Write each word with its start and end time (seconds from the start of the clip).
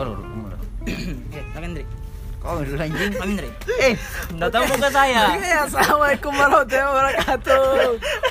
Kalau 0.00 0.16
dulu 0.16 0.32
dulu. 0.32 0.56
Oke, 1.28 1.40
Kang 1.52 1.64
Hendrik. 1.68 1.84
Kau 2.40 2.56
dulu 2.64 2.80
anjing. 2.80 3.12
Eh, 3.84 3.94
enggak 4.32 4.48
tahu 4.48 4.64
muka 4.72 4.88
saya. 4.88 5.36
Oke, 5.36 5.52
assalamualaikum 5.68 6.32
warahmatullahi 6.32 6.88
wabarakatuh. 6.88 7.68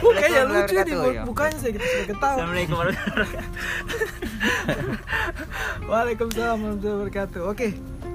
Bukannya 0.01 0.41
lucu 0.49 0.75
nih, 0.81 0.95
ya. 0.97 1.23
bukannya 1.29 1.57
saya 1.61 1.71
kita 1.77 1.85
sudah 1.85 2.07
ketawa. 2.09 2.33
Assalamualaikum 2.33 2.73
warahmatullahi 2.73 3.21
wabarakatuh. 3.21 3.49
Waalaikumsalam 5.93 6.57
warahmatullahi 6.57 6.97
wabarakatuh. 6.97 7.41
Oke, 7.53 7.67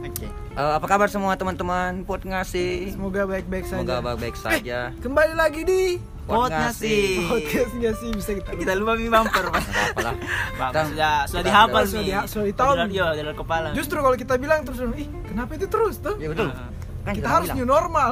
Oke. 0.05 0.27
Eh, 0.29 0.73
apa 0.75 0.87
kabar 0.91 1.07
semua 1.07 1.39
teman-teman? 1.39 2.03
Pot 2.03 2.27
ngasih. 2.27 2.91
semoga 2.91 3.23
baik-baik 3.31 3.65
saja. 3.71 3.79
Semoga 3.79 4.03
baik-baik 4.03 4.35
saja. 4.35 4.79
Kembali 4.99 5.35
lagi 5.39 5.63
di 5.63 6.03
Pot 6.25 6.49
ngasih. 6.49 7.29
podcast 7.29 7.71
nggak 7.75 7.95
sih 7.95 8.09
bisa 8.11 8.31
kita. 8.35 8.51
Kita 8.55 8.73
lupa 8.75 8.93
mi 8.95 9.07
bumper, 9.07 9.45
apa-lah. 9.45 10.15
Kita- 10.17 10.85
sudah 10.87 11.15
sudah 11.25 11.43
kita- 11.43 11.43
dihafal 11.45 11.83
sudah 11.85 12.01
nih. 12.01 12.15
sudah 12.25 12.45
ditahu 12.47 12.71
nih. 12.75 12.87
Iya, 12.91 13.07
dalam 13.15 13.35
kepala. 13.35 13.69
Justru 13.73 13.99
kalau 13.99 14.17
kita 14.17 14.35
bilang 14.37 14.61
terus, 14.63 14.81
ih 14.95 15.09
kenapa 15.25 15.51
itu 15.53 15.67
terus 15.67 16.01
tuh? 16.01 16.17
Ya 16.17 16.29
betul. 16.29 16.49
Ah. 16.49 16.73
Kan 17.05 17.13
kita 17.13 17.21
kita 17.21 17.29
harus 17.31 17.49
bilang. 17.51 17.59
new 17.61 17.69
normal. 17.69 18.11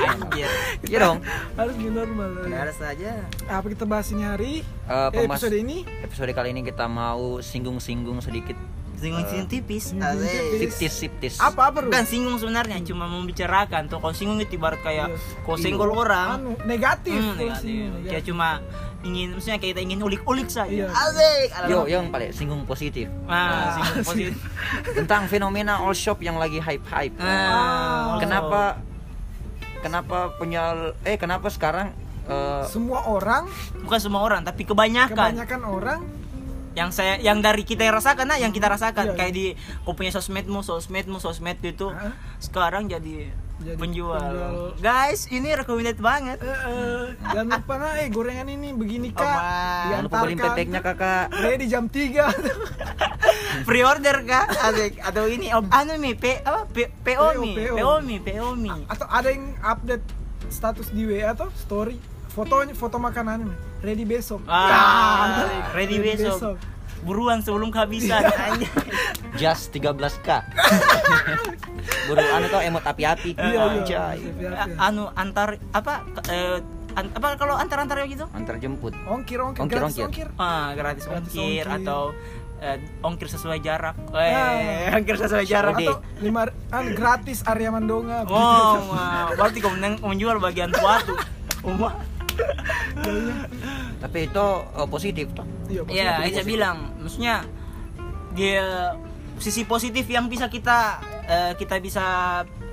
Anjir. 0.00 0.48
Iya 0.84 0.98
dong. 1.00 1.18
harus 1.54 1.74
new 1.74 1.90
normal. 1.90 2.30
Harus 2.46 2.76
saja. 2.76 3.10
Apa 3.44 3.66
kita 3.66 3.84
bahas 3.84 4.06
ini 4.08 4.22
hari? 4.22 4.52
Eh, 4.62 4.92
Eh, 4.92 5.08
pemas- 5.12 5.42
episode 5.42 5.56
ini? 5.56 5.82
Episode 6.00 6.30
kali 6.30 6.48
ini 6.50 6.62
kita 6.62 6.86
mau 6.86 7.40
singgung-singgung 7.40 8.22
sedikit 8.22 8.54
Singgung-singgung 9.04 9.46
tipis. 9.46 9.82
Singgung 9.92 10.16
Asik. 10.16 10.58
tipis. 10.58 10.92
siptis. 10.94 11.34
Apa 11.36 11.68
apa? 11.68 11.78
Bukan 11.80 12.04
singgung 12.04 12.36
sebenarnya, 12.36 12.80
cuma 12.82 13.04
membicarakan 13.04 13.86
tuh. 13.86 14.00
Kalau 14.00 14.10
singgung 14.10 14.40
itu 14.40 14.56
ibarat 14.56 14.80
kayak 14.80 15.12
Iya. 15.12 15.44
kau 15.44 15.54
senggol 15.54 15.92
orang. 15.92 16.40
Anu, 16.40 16.52
negatif. 16.64 17.12
Hmm, 17.14 17.36
negatif. 17.36 17.60
singgung, 17.62 18.02
Kayak 18.02 18.24
cuma 18.24 18.48
ingin, 19.02 19.26
maksudnya 19.30 19.58
kayak 19.58 19.72
kita 19.72 19.82
ingin 19.84 20.00
ulik-ulik 20.00 20.48
saja. 20.48 20.72
Iya. 20.72 20.88
Asik. 20.88 21.48
Yo, 21.68 21.84
yang 21.84 22.08
paling 22.08 22.32
singgung 22.32 22.64
positif 22.64 23.12
Nah, 23.24 23.76
singgung 23.76 24.04
positif. 24.08 24.34
tentang 24.90 25.28
fenomena 25.28 25.78
all 25.78 25.92
shop 25.92 26.18
yang 26.18 26.34
lagi 26.34 26.56
hype-hype. 26.56 27.12
Nah, 27.14 28.16
Kenapa 28.16 28.80
kenapa 29.78 30.32
penjual 30.34 30.96
eh 31.04 31.14
kenapa 31.14 31.52
sekarang 31.52 31.92
eh, 32.24 32.64
semua 32.64 33.04
orang, 33.04 33.44
bukan 33.84 34.00
semua 34.00 34.24
orang, 34.24 34.40
tapi 34.40 34.64
kebanyakan, 34.64 35.12
kebanyakan 35.36 35.60
orang 35.62 36.00
yang 36.74 36.90
saya 36.90 37.16
yang 37.16 37.38
dari 37.38 37.62
kita 37.62 37.86
rasakan 37.86 38.26
nah 38.26 38.36
yang 38.36 38.50
kita 38.50 38.66
rasakan 38.66 39.06
Iya. 39.08 39.16
kayak 39.16 39.32
di 39.32 39.46
kau 39.82 39.94
punya 39.94 40.10
sosmedmu 40.10 40.60
sosmedmu 40.60 41.16
sosmed 41.16 41.58
itu 41.60 41.86
Hah? 41.88 42.10
sekarang 42.38 42.86
jadi, 42.86 43.30
Jadi 43.56 43.78
penjual. 43.78 44.18
penjual. 44.18 44.74
guys 44.76 45.30
ini 45.30 45.54
recommended 45.54 45.96
banget 45.96 46.38
eh, 46.38 46.50
eh, 46.50 47.02
jangan 47.24 47.46
lupa 47.56 47.74
nah, 47.76 47.94
eh 47.96 48.08
gorengan 48.08 48.48
ini 48.48 48.68
begini 48.70 49.08
kak, 49.10 49.22
Oh, 49.22 49.86
jangan 49.88 50.02
lupa 50.04 50.16
beliin 50.20 50.38
pepeknya 50.40 50.80
kakak. 50.80 51.26
Ready 51.32 51.66
jam 51.66 51.86
3 51.86 52.26
pre-order 53.68 54.16
kah 54.24 54.46
Asik. 54.66 54.98
atau 54.98 55.24
ini 55.26 55.50
oh, 55.50 55.62
anu 55.70 55.94
mi 55.96 56.12
P 56.12 56.38
apa 56.40 56.66
P, 56.66 56.90
PO 57.00 57.38
mi. 57.38 57.54
PO 57.54 57.92
mi 58.02 58.16
PO 58.18 58.48
mi 58.54 58.70
atau 58.84 59.06
ada 59.06 59.30
yang 59.30 59.54
update 59.60 60.02
status 60.44 60.90
di 60.90 61.02
WA 61.04 61.30
atau 61.30 61.48
story 61.56 61.96
fotonya 62.34 62.74
foto 62.74 62.98
makanan 62.98 63.48
ready 63.80 64.02
besok 64.04 64.42
ah, 64.44 64.68
Ya, 65.40 65.70
ready 65.72 65.96
besok 65.98 66.58
buruan 67.00 67.38
sebelum 67.38 67.68
kehabisan. 67.68 68.16
Just 69.36 69.68
13k. 69.70 70.24
Buru 72.08 72.24
anu 72.24 72.46
tuh 72.48 72.60
emot 72.62 72.80
api-api. 72.80 73.36
Iya, 73.36 73.62
iya. 73.76 74.04
Siap-siap. 74.24 74.68
anu 74.80 75.12
antar 75.12 75.60
apa 75.68 76.00
eh, 76.26 76.64
an- 76.94 77.12
apa 77.12 77.36
kalau 77.36 77.54
antar 77.54 77.84
antar 77.84 78.00
gitu 78.04 78.24
Antar 78.32 78.56
jemput. 78.56 78.96
ongkir 79.04 79.36
ongkir 79.36 79.60
Ongkir, 79.60 79.78
gratis 79.78 79.96
ongkir. 79.98 80.28
ongkir 80.32 80.40
ah 80.40 80.72
gratis, 80.72 81.04
Gratis 81.04 81.28
ongkir, 81.28 81.64
ongkir. 81.66 81.84
atau 81.84 82.00
eh, 82.58 82.76
ongkir 83.02 83.28
sesuai 83.28 83.58
jarak 83.60 83.96
eh 84.10 84.32
Ah. 84.32 84.96
ongkir 84.96 85.16
sesuai 85.18 85.44
jarak 85.44 85.74
atau 85.76 86.00
lima 86.18 86.42
an 86.70 86.84
gratis 86.90 87.44
area 87.44 87.68
Mandonga 87.68 88.24
Oh, 88.24 88.80
wah. 88.88 89.28
berarti 89.28 89.60
kau 89.60 89.76
menjual 90.00 90.40
bagian 90.40 90.72
suatu. 90.72 91.12
Umah. 91.62 91.92
Tapi 93.98 94.18
itu 94.24 94.46
eh, 94.72 94.86
positif 94.86 95.26
toh. 95.32 95.46
iya 95.66 95.80
Iya, 95.84 96.10
positif. 96.18 96.34
saya 96.34 96.44
bilang, 96.46 96.76
maksudnya 96.98 97.34
dia 98.32 98.94
sisi 99.36 99.62
positif 99.64 100.04
yang 100.06 100.26
bisa 100.26 100.46
kita 100.46 100.98
eh, 101.24 101.52
kita 101.54 101.78
bisa 101.78 102.04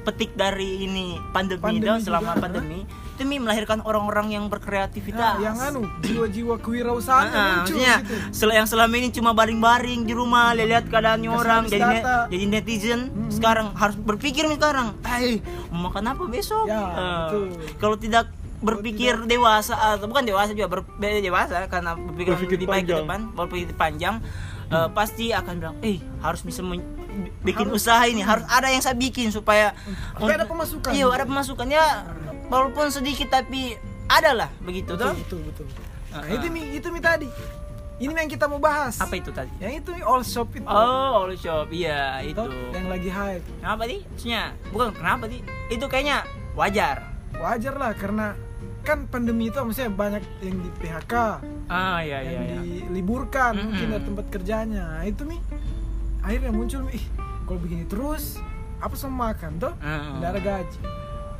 petik 0.01 0.33
dari 0.33 0.83
ini 0.83 1.13
pandemi, 1.31 1.61
Pandemi 1.61 1.85
dong, 1.85 2.01
selama 2.01 2.33
juga, 2.33 2.41
pandemi 2.41 2.79
demi 3.13 3.37
melahirkan 3.37 3.85
orang-orang 3.85 4.33
yang 4.33 4.45
berkreativitas. 4.47 5.37
Nah, 5.37 5.37
yang 5.39 5.53
anu 5.53 5.85
jiwa-jiwa 6.01 6.57
kewirausahaan 6.57 7.29
Ah, 7.29 7.37
muncul 7.61 7.77
maksudnya 7.77 7.95
gitu 8.01 8.15
sel- 8.33 8.49
yang 8.51 8.65
selama 8.65 8.93
ini 8.97 9.09
cuma 9.11 9.29
baring-baring 9.31 10.01
di 10.01 10.13
rumah 10.15 10.57
lihat 10.57 10.89
keadaannya 10.89 11.29
Kasih 11.29 11.37
orang 11.39 11.61
jadi 11.67 11.83
ne- 11.83 12.01
data. 12.01 12.15
jadi 12.27 12.45
netizen 12.47 13.01
Hmm. 13.07 13.29
sekarang 13.29 13.67
harus 13.73 13.93
berpikir 13.95 14.41
nih 14.43 14.57
sekarang 14.57 14.97
eh 15.05 15.37
mau 15.69 15.85
makan 15.87 16.03
apa 16.09 16.23
besok 16.27 16.65
Ya, 16.65 16.81
Eh, 16.81 17.21
betul. 17.21 17.45
kalau 17.77 17.93
tidak 17.95 18.25
berpikir 18.61 19.25
dewasa 19.25 19.73
atau 19.73 20.05
bukan 20.05 20.23
dewasa 20.23 20.53
juga 20.53 20.69
ber, 20.69 20.81
dewasa 21.19 21.65
karena 21.65 21.93
berpikir, 21.93 22.31
Berpikir 22.31 22.55
lebih 22.55 22.67
baik 22.67 22.77
ke 22.79 22.87
panjang. 22.87 23.01
depan 23.03 23.19
berpikir 23.33 23.69
panjang 23.73 24.15
eh, 24.69 24.87
pasti 24.91 25.25
akan 25.29 25.53
bilang 25.55 25.75
eh 25.81 25.97
harus 26.19 26.41
bisa 26.41 26.61
men- 26.61 26.85
bikin 27.41 27.67
usaha 27.67 27.99
ini 28.03 28.21
harus 28.21 28.45
ada 28.47 28.67
yang 28.67 28.79
saya 28.79 28.93
bikin 28.93 29.27
supaya 29.29 29.75
Supaya 30.13 30.35
ada 30.35 30.47
pemasukan. 30.47 30.91
iya 30.91 31.05
ada 31.05 31.25
pemasukan 31.25 31.67
ya 31.67 31.85
walaupun 32.47 32.87
sedikit 32.87 33.33
tapi 33.33 33.75
ada 34.05 34.31
lah 34.31 34.49
begitu 34.59 34.93
betul 34.93 35.11
tuh 35.11 35.39
betul 35.41 35.65
betul 35.67 35.83
nah 36.07 36.21
Ah. 36.21 36.27
itu 36.27 36.47
mi 36.47 36.61
itu 36.71 36.87
mi 36.87 36.99
tadi 36.99 37.27
ini 37.97 38.11
yang 38.11 38.27
kita 38.27 38.43
mau 38.45 38.57
bahas 38.57 38.97
apa 38.97 39.13
itu 39.13 39.29
tadi 39.29 39.47
yang 39.57 39.71
itu 39.73 39.91
all 40.01 40.19
shop 40.21 40.51
itu 40.51 40.63
Oh, 40.63 41.21
all 41.21 41.31
shop. 41.33 41.69
Iya, 41.69 42.19
itu. 42.21 42.41
Yang 42.67 42.87
lagi 42.89 43.09
hype 43.09 43.45
Kenapa? 43.55 43.83
Maksudnya, 43.85 44.43
bukan 44.67 44.89
kenapa, 44.91 45.23
Di? 45.25 45.37
Itu 45.67 45.85
kayaknya 45.85 46.25
wajar. 46.51 47.05
wajar 47.33 47.73
lah 47.73 47.93
karena 47.93 48.33
kan 48.81 49.05
pandemi 49.05 49.47
itu 49.47 49.57
maksudnya 49.57 49.89
banyak 49.89 50.23
yang 50.39 50.57
di 50.57 50.69
PHK 50.75 51.13
Ah, 51.67 52.01
iya, 52.01 52.17
iya, 52.19 52.31
yang 52.33 52.43
iya. 52.43 52.57
diliburkan 52.83 53.53
Mm-mm. 53.53 53.65
mungkin 53.69 53.87
dari 53.89 54.03
tempat 54.03 54.25
kerjanya 54.27 54.83
Nah, 54.91 55.03
itu 55.03 55.21
mi 55.23 55.37
akhirnya 56.19 56.49
muncul 56.49 56.85
ih 56.89 57.05
kalau 57.43 57.57
begini 57.57 57.85
terus 57.85 58.37
apa 58.77 58.93
sama 58.93 59.29
makan 59.29 59.57
tuh 59.57 59.73
Mm-mm. 59.75 60.17
tidak 60.17 60.29
ada 60.29 60.41
gaji 60.41 60.79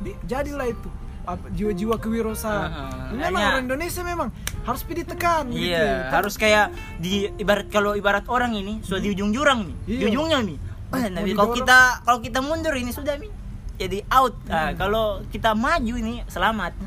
Di- 0.00 0.18
jadilah 0.24 0.66
itu 0.66 0.88
apa 1.22 1.46
jiwa-jiwa 1.48 1.94
kewirausahaan 1.96 2.70
Mm-mm. 2.70 3.14
memang 3.16 3.30
Hanya- 3.36 3.50
orang 3.52 3.64
Indonesia 3.64 4.02
memang 4.02 4.28
harus 4.62 4.82
pilih 4.82 5.02
tekan 5.04 5.44
gitu. 5.48 5.66
Iya, 5.68 6.06
Kan 6.08 6.18
harus 6.18 6.34
kayak 6.36 6.70
di 6.96 7.26
ibarat 7.36 7.66
kalau 7.66 7.92
ibarat 7.92 8.26
orang 8.26 8.52
ini 8.52 8.78
sudah 8.80 8.98
di 8.98 9.10
ujung 9.10 9.30
jurang 9.30 9.62
nih. 9.64 9.76
Di 9.80 9.92
Iya. 9.96 10.06
ujungnya 10.08 10.38
nih. 10.40 10.58
Didorong. 10.92 11.34
kalau 11.34 11.50
kita 11.52 11.78
kalau 12.02 12.18
kita 12.20 12.38
mundur 12.38 12.74
ini 12.74 12.90
sudah 12.90 13.16
nih 13.16 13.30
jadi 13.74 13.98
out. 14.08 14.38
Nah, 14.44 14.70
kalau 14.72 15.06
kita 15.26 15.50
maju 15.52 15.94
ini 15.96 16.22
selamat. 16.26 16.78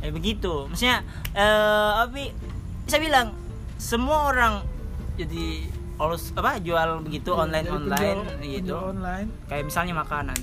Eh 0.00 0.10
begitu. 0.10 0.66
Maksudnya 0.66 1.04
eh 1.32 1.90
apa 1.98 2.16
bisa 2.82 2.96
bilang 2.96 3.36
semua 3.76 4.28
orang 4.28 4.64
jadi 5.14 5.68
harus 5.94 6.32
apa 6.32 6.56
jual 6.58 7.04
begitu 7.04 7.28
Iya, 7.28 7.38
online 7.38 7.66
online 7.68 7.84
penjual- 7.84 8.40
gitu. 8.40 8.72
penjual 8.72 8.84
online. 8.90 9.28
Kayak 9.46 9.64
misalnya 9.68 9.94
makanan. 9.94 10.38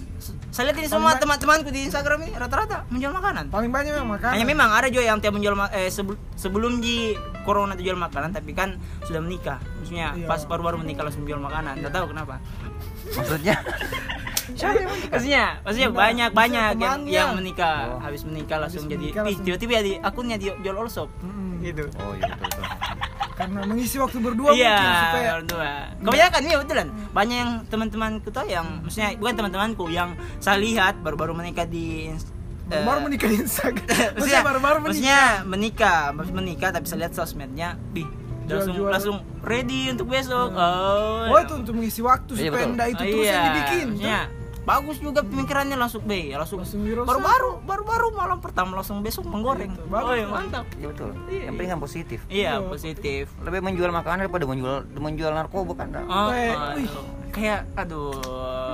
Saya 0.47 0.63
lihat 0.69 0.77
ini 0.77 0.85
semua 0.87 1.17
teman-temanku 1.17 1.69
di 1.69 1.81
Instagram 1.83 2.17
ini 2.23 2.31
rata-rata 2.31 2.85
menjual 2.87 3.09
makanan. 3.09 3.49
Paling 3.49 3.67
banyak 3.67 3.89
memang 3.91 4.09
makan 4.15 4.29
hanya 4.31 4.45
memang 4.45 4.69
ada 4.69 4.85
juga 4.87 5.03
yang 5.03 5.17
tiap 5.17 5.33
menjual 5.33 5.57
eh, 5.71 5.89
sebel- 5.89 6.21
sebelum 6.35 6.77
di 6.77 7.17
corona 7.41 7.73
itu 7.73 7.83
jual 7.83 7.97
makanan 7.97 8.31
tapi 8.31 8.53
kan 8.53 8.77
sudah 9.01 9.17
menikah. 9.17 9.57
Maksudnya 9.81 10.13
Iya. 10.13 10.27
pas 10.27 10.41
baru-baru 10.43 10.77
menikah 10.77 11.01
langsung 11.03 11.25
jual 11.25 11.37
makanan. 11.39 11.81
Nggak 11.81 11.89
tahu 11.91 12.05
kenapa. 12.07 12.37
Maksudnya 13.09 13.55
maksudnya 14.49 15.43
maksudnya 15.61 15.89
banyak 15.89 16.29
banyak 16.31 16.71
yang 16.77 16.99
yang 17.03 17.29
menikah 17.33 17.77
Oh. 17.87 17.99
habis 17.99 18.21
menikah 18.23 18.57
langsung 18.57 18.83
Habis 18.83 18.93
jadi 18.93 19.07
menikah 19.11 19.43
tiba-tiba 19.43 19.81
di 19.81 19.93
akunnya 19.97 20.35
di 20.35 20.47
jual 20.53 20.75
all 20.75 20.87
shop 20.87 21.09
Mm-mm. 21.19 21.59
gitu. 21.61 21.83
Oh 21.97 22.13
iya 22.13 22.27
betul 22.29 22.47
betul. 22.47 22.63
karena 23.33 23.59
mengisi 23.63 23.95
waktu 23.97 24.17
berdua 24.17 24.49
iya 24.51 24.73
mungkin 24.73 24.97
supaya 25.03 25.29
berdua 25.37 25.69
kebanyakan 26.01 26.41
iya 26.43 26.57
betulan. 26.57 26.87
Banyak 27.11 27.37
yang 27.37 27.51
teman-temanku 27.65 28.27
tuh 28.27 28.45
yang 28.45 28.65
maksudnya 28.81 29.09
bukan 29.15 29.33
teman-temanku 29.35 29.83
yang 29.87 30.09
saya 30.37 30.57
lihat 30.57 30.97
baru-baru 30.99 31.33
menikah 31.33 31.65
di 31.65 32.09
eh, 32.67 32.81
baru 32.81 32.99
menikah 32.99 33.27
di 33.27 33.37
Instagram. 33.39 34.09
Maksudnya 34.15 34.41
baru-baru 34.41 34.77
maksudnya 34.81 35.21
menikah 35.43 35.45
menikah 35.45 35.99
maksud 36.13 36.33
menikah 36.33 36.69
tapi 36.71 36.85
saya 36.85 36.99
lihat 37.03 37.13
sosmednya 37.13 37.77
bih 37.91 38.07
langsung 38.47 38.73
Jual-jual. 38.73 38.91
langsung 38.91 39.17
ready 39.43 39.91
untuk 39.91 40.07
besok. 40.07 40.49
Oh, 40.49 41.27
oh 41.27 41.37
itu 41.37 41.53
untuk 41.53 41.73
mengisi 41.75 41.99
waktu 41.99 42.31
Iya, 42.33 42.47
supaya 42.47 42.63
ndak 42.65 42.87
itu 42.89 42.95
Oh, 42.97 43.05
terus 43.05 43.21
iya. 43.21 43.27
yang 43.29 43.43
dibikin. 43.45 43.85
Maksudnya, 43.91 44.19
bagus 44.67 44.99
juga 44.99 45.23
pemikirannya 45.23 45.73
langsung 45.73 46.03
be 46.03 46.27
langsung 46.29 46.59
Langsung 46.59 46.83
wirausaha. 46.83 47.07
baru-baru 47.07 47.63
baru-baru 47.63 48.07
malam 48.11 48.37
pertama 48.37 48.75
langsung 48.75 48.99
besok 48.99 49.23
menggoreng 49.25 49.71
Gitu, 49.71 49.87
bagus, 49.87 50.03
oh 50.03 50.13
iya, 50.13 50.27
mantap 50.27 50.65
Iya 50.73 50.87
betul. 50.89 51.09
Iya, 51.25 51.39
Yang 51.39 51.53
penting 51.53 51.69
kan 51.69 51.79
positif. 51.79 52.19
iya 52.27 52.51
Iya. 52.53 52.67
positif 52.67 53.23
Lebih 53.39 53.59
menjual 53.61 53.89
makanan 53.89 54.17
daripada 54.21 54.43
menjual 54.43 54.75
menjual 54.93 55.31
narkoba 55.31 55.71
kan. 55.73 55.87
dah. 55.89 56.03
oh, 56.03 56.29
Eh, 56.29 56.51
aduh. 56.51 57.05
kayak 57.29 57.61
aduh 57.73 58.11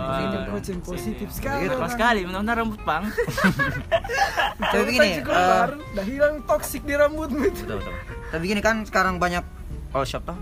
Positif 0.04 0.40
yang 0.66 0.82
positif 0.82 1.28
sekali 1.30 1.62
Iya, 1.62 1.74
orang. 1.76 1.92
sekali 1.92 2.20
benar-benar 2.24 2.56
rambut 2.58 2.82
pang 2.82 3.04
Tapi 4.64 4.74
Tapi 4.74 4.82
begini, 4.84 5.08
eh, 5.14 5.22
baru 5.22 5.78
udah 5.78 6.06
hilang 6.06 6.36
toksik 6.44 6.82
di 6.82 6.94
rambutmu 6.94 7.42
itu 7.44 7.62
betul 7.64 7.78
betul. 7.80 7.94
Tapi 8.32 8.44
gini 8.44 8.62
kan 8.62 8.82
sekarang 8.82 9.18
banyak 9.18 9.46
all 9.92 10.04
shop 10.04 10.24
toh. 10.24 10.38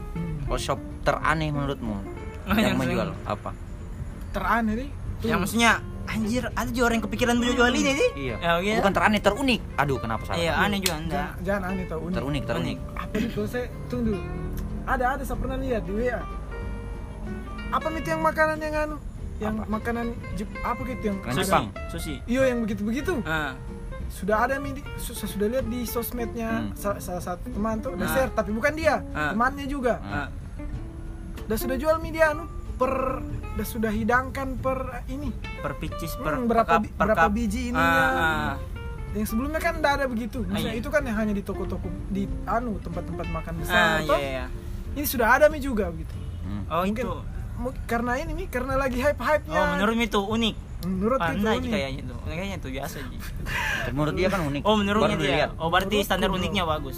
All 0.47 0.55
shop 0.57 0.79
teraneh 1.01 1.49
menurutmu. 1.49 1.91
Oh, 1.91 2.53
yang 2.53 2.63
yang 2.65 2.77
menjual 2.77 3.11
sering. 3.11 3.27
apa? 3.27 3.51
Teraneh 4.31 4.73
nih. 4.77 4.89
Tuh. 5.21 5.27
Yang 5.27 5.39
maksudnya 5.39 5.71
anjir 6.03 6.43
ada 6.51 6.67
juga 6.67 6.83
orang 6.83 6.97
yang 6.97 7.05
kepikiran 7.05 7.35
jual 7.37 7.53
jual 7.55 7.71
ini 7.71 7.91
nih. 7.93 8.09
Iya. 8.17 8.35
Ya, 8.37 8.51
gitu. 8.59 8.77
Bukan 8.81 8.93
teraneh, 8.93 9.21
terunik. 9.21 9.61
Aduh, 9.75 9.97
kenapa 9.97 10.23
salah? 10.25 10.37
Iya, 10.37 10.51
aneh 10.57 10.79
juga 10.79 10.95
enggak. 10.97 11.15
Jangan, 11.15 11.39
jangan 11.41 11.61
aneh 11.69 11.85
tau 11.85 11.99
unik. 12.01 12.15
Terunik, 12.15 12.43
terunik. 12.43 12.77
Apa 12.93 13.13
nih 13.15 13.29
kalau 13.31 13.47
saya 13.47 13.65
tunggu. 13.87 14.15
Ada 14.83 15.05
ada 15.07 15.23
saya 15.23 15.37
pernah 15.37 15.57
lihat 15.57 15.83
di 15.83 15.93
WA. 15.93 16.19
Apa 17.71 17.87
itu 17.93 18.07
yang 18.09 18.21
makanan 18.21 18.57
yang 18.59 18.75
anu? 18.75 18.97
Yang 19.37 19.55
Apa? 19.55 19.69
makanan 19.71 20.05
Jep- 20.35 20.59
apa 20.61 20.81
gitu 20.83 21.03
yang 21.03 21.17
Makanan 21.17 21.37
Jepang. 21.39 21.65
Sushi. 21.87 22.15
Iya 22.25 22.41
yang 22.45 22.59
begitu-begitu. 22.61 23.13
Ah. 23.23 23.55
Sudah 24.11 24.43
ada 24.43 24.59
mi 24.59 24.75
di- 24.75 24.85
su- 24.97 25.15
saya 25.15 25.31
sudah 25.31 25.47
lihat 25.47 25.65
di 25.65 25.81
sosmednya 25.83 26.49
Hmm. 26.61 26.75
sa- 26.75 26.99
salah 26.99 27.23
satu 27.23 27.47
teman 27.47 27.79
tuh, 27.79 27.95
udah 27.95 28.03
Ah. 28.03 28.11
share 28.11 28.31
tapi 28.35 28.51
bukan 28.51 28.73
dia, 28.75 28.99
Ah. 29.09 29.31
temannya 29.31 29.65
juga. 29.65 29.97
Ah. 30.03 30.27
Udah 31.41 31.57
sudah 31.57 31.75
jual 31.75 31.95
mie 31.97 32.11
dia 32.11 32.31
anu 32.31 32.43
per 32.81 33.21
udah 33.51 33.67
sudah 33.67 33.91
hidangkan 33.91 34.57
per 34.57 35.05
ini. 35.05 35.29
Per 35.61 35.77
picis 35.77 36.17
per 36.17 36.33
Hmm, 36.33 36.49
berapa 36.49 36.65
per 36.67 36.81
bi- 36.81 36.89
per 36.89 37.05
berapa 37.05 37.27
biji 37.29 37.69
ininya. 37.69 38.01
Ah, 38.01 38.09
ah. 38.49 38.53
Yang 39.11 39.27
sebelumnya 39.29 39.59
kan 39.59 39.77
enggak 39.77 39.93
ada 39.93 40.05
begitu. 40.07 40.41
Ah, 40.47 40.57
iya. 40.57 40.71
itu 40.73 40.87
kan 40.87 41.03
yang 41.03 41.13
hanya 41.13 41.31
di 41.31 41.43
toko-toko 41.43 41.85
di 42.07 42.25
anu 42.43 42.79
tempat-tempat 42.79 43.27
makan 43.27 43.53
besar 43.59 43.77
Ah, 43.77 43.97
toh. 44.01 44.17
iya, 44.17 44.29
iya. 44.33 44.45
Ini 44.91 45.05
sudah 45.05 45.27
ada 45.31 45.45
mie 45.45 45.59
juga 45.59 45.87
begitu. 45.87 46.15
Hmm. 46.41 46.63
Oh, 46.67 46.81
Mungkin 46.81 47.05
itu. 47.05 47.13
karena 47.85 48.17
ini 48.17 48.31
nih 48.33 48.47
karena 48.49 48.73
lagi 48.75 48.97
hype-hype-nya. 48.97 49.53
Oh, 49.53 49.65
menurut 49.77 49.95
itu 49.95 50.19
unik. 50.19 50.55
menurut 50.81 51.19
itu 51.19 51.29
Pandai 51.37 51.55
unik. 51.55 51.69
kayaknya 51.69 52.01
tuh. 52.03 52.17
Kayaknya 52.25 52.57
tuh 52.57 52.69
biasa. 52.71 52.95
Dan 53.85 53.91
menurut 53.95 54.15
dia 54.15 54.27
kan 54.27 54.41
unik. 54.41 54.61
Oh, 54.63 54.75
menurutnya 54.75 55.13
dia. 55.13 55.21
dilihat. 55.21 55.49
Oh, 55.55 55.69
berarti 55.69 55.93
Menurutku 55.93 56.09
standar 56.09 56.27
bro. 56.27 56.37
uniknya 56.39 56.63
bagus. 56.65 56.97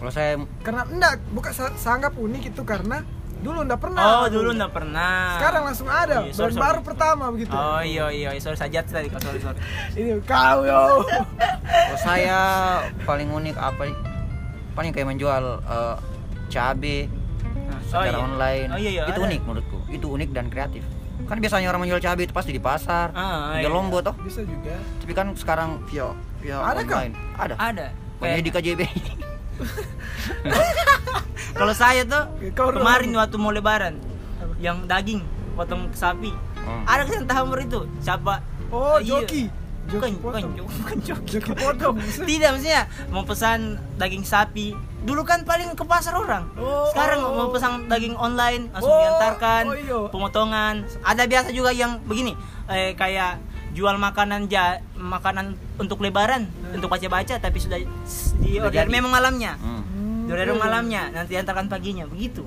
Kalau 0.00 0.08
saya 0.08 0.32
Karena 0.64 0.82
enggak, 0.88 1.14
bukan 1.28 1.52
saya 1.52 1.92
anggap 1.92 2.14
unik 2.16 2.42
itu 2.48 2.62
karena 2.64 3.04
dulu 3.40 3.58
enggak 3.64 3.80
pernah. 3.80 4.02
Oh, 4.04 4.26
dulu 4.28 4.48
enggak 4.52 4.72
pernah. 4.72 5.40
Sekarang 5.40 5.62
langsung 5.64 5.88
ada. 5.88 6.16
Oh, 6.20 6.24
iya, 6.28 6.32
sorry, 6.36 6.52
sorry. 6.52 6.62
baru 6.62 6.80
pertama 6.84 7.24
begitu. 7.32 7.52
Oh, 7.56 7.80
iya 7.80 8.06
iya, 8.12 8.28
sorry 8.38 8.58
saja 8.60 8.84
tadi. 8.84 9.08
Oh, 9.08 9.20
sorry 9.20 9.40
sorry. 9.40 9.58
Ini 9.98 10.20
kau 10.28 10.58
yo. 10.64 11.04
kalau 11.64 11.98
saya 11.98 12.38
paling 13.08 13.28
unik 13.32 13.56
apa? 13.56 13.82
Paling 14.76 14.90
kayak 14.92 15.08
menjual 15.08 15.44
eh, 15.64 15.96
cabe 16.52 17.08
secara 17.90 18.16
iya. 18.16 18.20
online. 18.20 18.68
Oh, 18.70 18.78
iya, 18.78 18.90
iya, 18.90 19.02
itu 19.10 19.20
ada. 19.20 19.26
unik 19.26 19.40
menurutku. 19.42 19.78
Itu 19.90 20.06
unik 20.14 20.30
dan 20.30 20.46
kreatif. 20.52 20.84
Kan 21.26 21.36
biasanya 21.38 21.68
orang 21.70 21.84
menjual 21.84 22.00
cabe 22.00 22.26
itu 22.26 22.34
pasti 22.34 22.50
di 22.50 22.62
pasar, 22.62 23.12
Ah, 23.12 23.58
di 23.58 23.66
iya. 23.66 23.70
Lombok 23.70 24.00
toh. 24.04 24.14
Bisa 24.22 24.40
juga. 24.44 24.76
Tapi 25.02 25.12
kan 25.12 25.32
sekarang 25.34 25.82
via 25.90 26.12
via 26.40 26.58
Ada 26.60 26.80
kah? 26.86 26.96
online. 27.02 27.14
Ada. 27.36 27.54
Ada. 27.58 27.86
Pokoknya 28.20 28.44
di 28.44 28.52
KJB. 28.52 28.80
Kalau 31.58 31.74
saya 31.74 32.02
tuh 32.06 32.24
Kau 32.54 32.70
kemarin 32.72 33.10
waktu 33.16 33.36
mau 33.36 33.52
lebaran 33.52 33.98
Apa? 34.40 34.54
yang 34.56 34.86
daging 34.86 35.20
potong 35.54 35.90
sapi. 35.92 36.32
Hmm. 36.60 36.84
Ada 36.86 37.02
kan 37.04 37.24
tahun 37.26 37.66
itu 37.66 37.80
siapa? 38.00 38.40
Oh, 38.70 38.96
Iya. 38.96 39.24
joki. 39.26 39.44
Bukan, 39.90 40.12
Joki 40.14 40.22
bukan, 40.22 40.42
bukan 40.54 40.98
joki. 41.02 41.30
Joki 41.34 41.52
potong. 41.58 41.96
Tidak 42.28 42.48
maksudnya 42.54 42.86
mau 43.10 43.26
pesan 43.26 43.74
daging 43.98 44.22
sapi. 44.22 44.70
Dulu 45.02 45.24
kan 45.26 45.42
paling 45.42 45.74
ke 45.74 45.82
pasar 45.82 46.14
orang. 46.14 46.46
Oh, 46.54 46.86
Sekarang 46.94 47.24
oh, 47.26 47.32
mau 47.34 47.46
oh. 47.48 47.50
pesan 47.50 47.90
daging 47.90 48.14
online 48.14 48.70
langsung 48.70 48.92
Oh, 48.92 49.00
diantarkan. 49.02 49.62
oh 49.66 49.74
iya. 49.74 50.00
Pemotongan. 50.12 50.74
Ada 51.02 51.24
biasa 51.26 51.48
juga 51.50 51.74
yang 51.74 51.98
begini, 52.06 52.36
eh, 52.70 52.94
kayak 52.94 53.40
jual 53.70 53.96
makanan 53.96 54.50
ja, 54.50 54.82
makanan 54.98 55.54
untuk 55.78 56.02
lebaran, 56.02 56.50
untuk 56.74 56.90
baca-baca 56.90 57.38
tapi 57.38 57.58
sudah 57.62 57.78
di 57.78 57.86
Sudah 58.58 58.66
order 58.66 58.86
jadi. 58.86 58.90
memang 58.90 59.12
malamnya. 59.14 59.54
Hmm. 59.56 59.82
Hmm, 59.86 60.26
Di 60.26 60.30
order 60.34 60.50
iya. 60.50 60.58
malamnya, 60.58 61.02
nanti 61.14 61.30
diantarkan 61.38 61.66
paginya, 61.70 62.04
begitu. 62.10 62.42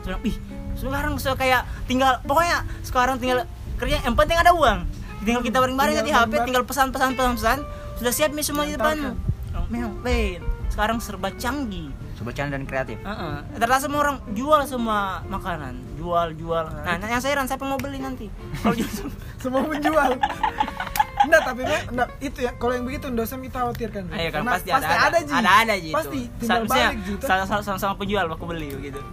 Sudah, 0.00 0.16
ih, 0.24 0.36
sekarang 0.76 1.20
so 1.20 1.32
kayak 1.36 1.64
tinggal 1.84 2.20
pokoknya 2.24 2.64
sekarang 2.84 3.16
tinggal 3.20 3.44
kerja 3.76 4.00
yang 4.00 4.16
penting 4.16 4.38
ada 4.40 4.52
uang. 4.56 4.88
Tinggal 5.24 5.42
kita 5.42 5.58
bareng-bareng 5.58 5.96
Tinggal 6.00 6.08
di 6.08 6.12
HP, 6.12 6.32
tinggal 6.46 6.64
pesan-pesan 6.64 7.16
pesan-pesan, 7.16 7.58
sudah 7.98 8.12
siap 8.12 8.30
nih 8.32 8.44
semua 8.44 8.64
di 8.64 8.76
depan. 8.76 9.16
Oh, 9.56 9.66
Memang, 9.68 9.98
wait, 10.04 10.38
sekarang 10.70 11.00
serba 11.00 11.32
canggih. 11.34 11.90
Sebercanda 12.16 12.56
dan 12.56 12.64
kreatif. 12.64 12.96
Heeh. 12.98 13.34
Ternyata 13.54 13.78
semua 13.78 14.00
orang 14.00 14.16
jual 14.32 14.60
semua 14.64 15.20
makanan, 15.26 15.76
jual 15.94 16.32
jual. 16.32 16.64
Nah, 16.64 16.96
yang 16.98 17.20
saya 17.20 17.36
heran 17.36 17.44
siapa 17.44 17.62
mau 17.62 17.76
beli 17.76 18.00
nanti? 18.00 18.32
Kalau 18.58 18.72
jual 18.72 18.90
semua. 19.36 19.60
Menjual. 19.70 20.16
Enggak, 21.18 21.42
tapi 21.42 21.60
enggak, 21.66 22.08
itu 22.20 22.38
ya 22.38 22.54
kalau 22.54 22.72
yang 22.72 22.84
begitu 22.84 23.08
enggak 23.08 23.26
usah 23.26 23.36
kita 23.36 23.58
khawatirkan. 23.58 24.02
Ayo 24.10 24.28
kan 24.28 24.40
Karena 24.40 24.50
pasti 24.52 24.68
ada 24.70 24.86
ada 24.86 25.18
ada 25.18 25.50
ada 25.60 25.74
gitu. 25.76 25.94
Pasti 25.94 26.20
tinggal 26.38 26.62
balik 26.64 26.96
gitu. 27.02 27.24
sa- 27.26 27.44
sa- 27.44 27.64
sama-sama 27.64 27.94
penjual 27.96 28.26
aku 28.26 28.44
beli 28.44 28.68
gitu. 28.80 29.00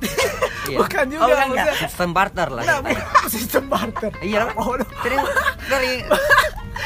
Iya. 0.63 0.79
Bukan 0.79 1.05
juga 1.11 1.27
Oh, 1.27 1.47
bukan. 1.51 1.75
Sistem 1.75 2.09
barter 2.15 2.47
lah. 2.47 2.63
Bukan 2.63 3.03
sistem 3.35 3.63
barter. 3.67 4.11
Iya. 4.23 4.47
Oh. 4.55 4.79
Dari 4.79 5.17
dari 5.67 5.91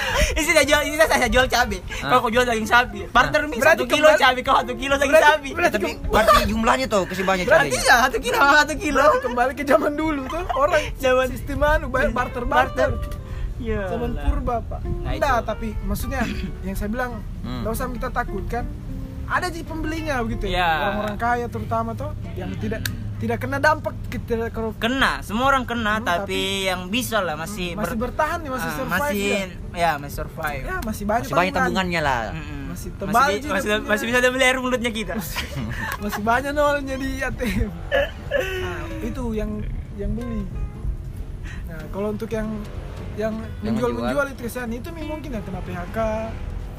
ini 0.38 0.42
saya 0.46 0.64
jual 0.64 0.82
ini 0.84 0.96
saya 0.98 1.28
jual 1.28 1.46
cabai. 1.46 1.80
Kalau 1.84 2.18
aku 2.18 2.30
jual 2.30 2.44
daging 2.44 2.66
sapi, 2.66 3.00
partner 3.08 3.42
mi 3.46 3.56
satu 3.58 3.84
kilo 3.84 4.08
cabai, 4.14 4.42
kau 4.42 4.56
satu 4.56 4.74
kilo 4.74 4.94
daging 4.96 5.18
sapi. 5.18 5.50
berarti 5.52 5.74
tapi 5.74 5.92
berarti 6.12 6.36
jumlahnya 6.46 6.86
tuh 6.86 7.04
kasih 7.06 7.24
banyak 7.24 7.46
Berarti. 7.46 7.74
Iya, 7.74 7.96
satu 8.04 8.18
kilo 8.18 8.38
satu 8.38 8.74
kilo. 8.76 9.04
Kembali 9.26 9.52
ke 9.54 9.64
zaman 9.64 9.94
dulu 9.94 10.22
tuh 10.26 10.44
orang 10.54 10.82
Zaman- 10.98 11.30
sistem 11.30 11.60
anu 11.62 11.86
bayar 11.88 12.12
barter 12.12 12.44
barter. 12.44 12.90
Iya. 13.58 13.90
Zaman 13.90 14.12
purba 14.16 14.62
pak. 14.62 14.82
Nah, 15.18 15.42
tapi 15.42 15.74
maksudnya 15.82 16.22
yang 16.62 16.78
saya 16.78 16.88
bilang 16.88 17.20
Hmm. 17.42 17.64
nggak 17.64 17.74
usah 17.74 17.88
kita 17.90 18.10
takutkan. 18.12 18.64
Ada 19.28 19.52
sih 19.52 19.64
pembelinya 19.64 20.22
begitu 20.22 20.48
ya. 20.48 20.54
Iya. 20.54 20.70
Orang-orang 20.80 21.18
kaya 21.18 21.46
terutama 21.48 21.92
tuh 21.92 22.12
yang 22.34 22.52
tidak 22.58 22.80
tidak 23.18 23.38
kena 23.40 23.58
dampak 23.58 23.94
tidak 24.24 24.50
kalau 24.52 24.72
Kena, 24.74 25.20
semua 25.20 25.48
orang 25.48 25.64
kena, 25.64 25.98
Hmm, 25.98 26.06
tapi, 26.06 26.42
yang 26.64 26.86
bisa 26.88 27.18
lah 27.18 27.34
masih 27.34 27.74
masih 27.74 27.98
ber- 27.98 28.10
bertahan 28.10 28.40
nih 28.40 28.52
masih 28.52 28.68
ah, 28.68 28.76
survive 28.76 29.02
masih 29.02 29.26
ya. 29.26 29.46
ya 29.74 29.92
masih 29.98 30.16
survive. 30.16 30.64
Ya, 30.64 30.76
masih 30.80 31.04
banyak 31.04 31.24
Masih 31.24 31.34
banyak 31.34 31.52
tabungan. 31.52 31.66
tabungannya 31.66 32.02
lah. 32.02 32.20
Mm-mm. 32.30 32.62
Masih 32.68 32.90
Masih, 32.90 32.90
tebal 32.94 33.28
di- 33.28 33.40
juga 33.40 33.54
masih, 33.56 33.70
punya. 33.72 33.90
masih 33.90 34.06
bisa 34.06 34.18
beli 34.30 34.46
air 34.46 34.58
mulutnya 34.60 34.92
kita. 34.92 35.14
Masih 36.04 36.22
banyak 36.22 36.52
nolnya 36.52 36.96
di 36.96 37.10
ATM. 37.20 37.70
Nah, 38.62 38.78
itu 39.02 39.24
yang 39.34 39.52
yang 39.96 40.12
beli. 40.14 40.42
Nah, 41.66 41.82
kalau 41.90 42.14
untuk 42.14 42.30
yang 42.30 42.48
yang 43.18 43.34
Yang 43.60 43.74
menjual 43.74 43.92
menjual. 43.92 44.06
menjual 44.06 44.26
itu 44.30 44.42
kesan 44.44 44.70
itu 44.72 44.88
mungkin 44.94 45.30
yang 45.32 45.42
kena 45.42 45.58
PHK, 45.60 45.98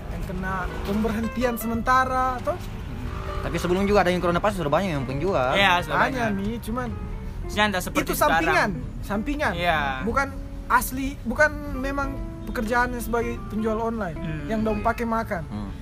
yang 0.08 0.22
kena 0.24 0.54
pemberhentian 0.84 1.54
sementara 1.54 2.38
atau 2.38 2.54
Tapi 3.48 3.56
sebelum 3.56 3.82
juga 3.82 3.98
ada 4.00 4.10
yang 4.10 4.20
corona 4.20 4.38
pas 4.38 4.52
sudah 4.52 4.68
banyak 4.68 4.92
yang 4.92 5.02
penjual. 5.02 5.56
Iya, 5.56 5.80
hanya 5.80 5.82
sebenarnya. 5.82 6.24
mi 6.30 6.60
cuman 6.60 6.88
seperti 7.80 8.04
itu 8.04 8.14
sampingan, 8.14 8.70
sekarang. 8.76 9.00
sampingan. 9.00 9.52
Iya. 9.56 9.80
Bukan 10.04 10.28
asli, 10.68 11.16
bukan 11.24 11.48
memang 11.74 12.12
pekerjaannya 12.44 13.00
sebagai 13.00 13.40
penjual 13.48 13.78
online 13.78 14.14
Hmm. 14.14 14.44
yang 14.46 14.60
dong 14.62 14.80
pakai 14.80 15.04
makan. 15.04 15.42
Hmm. 15.44 15.72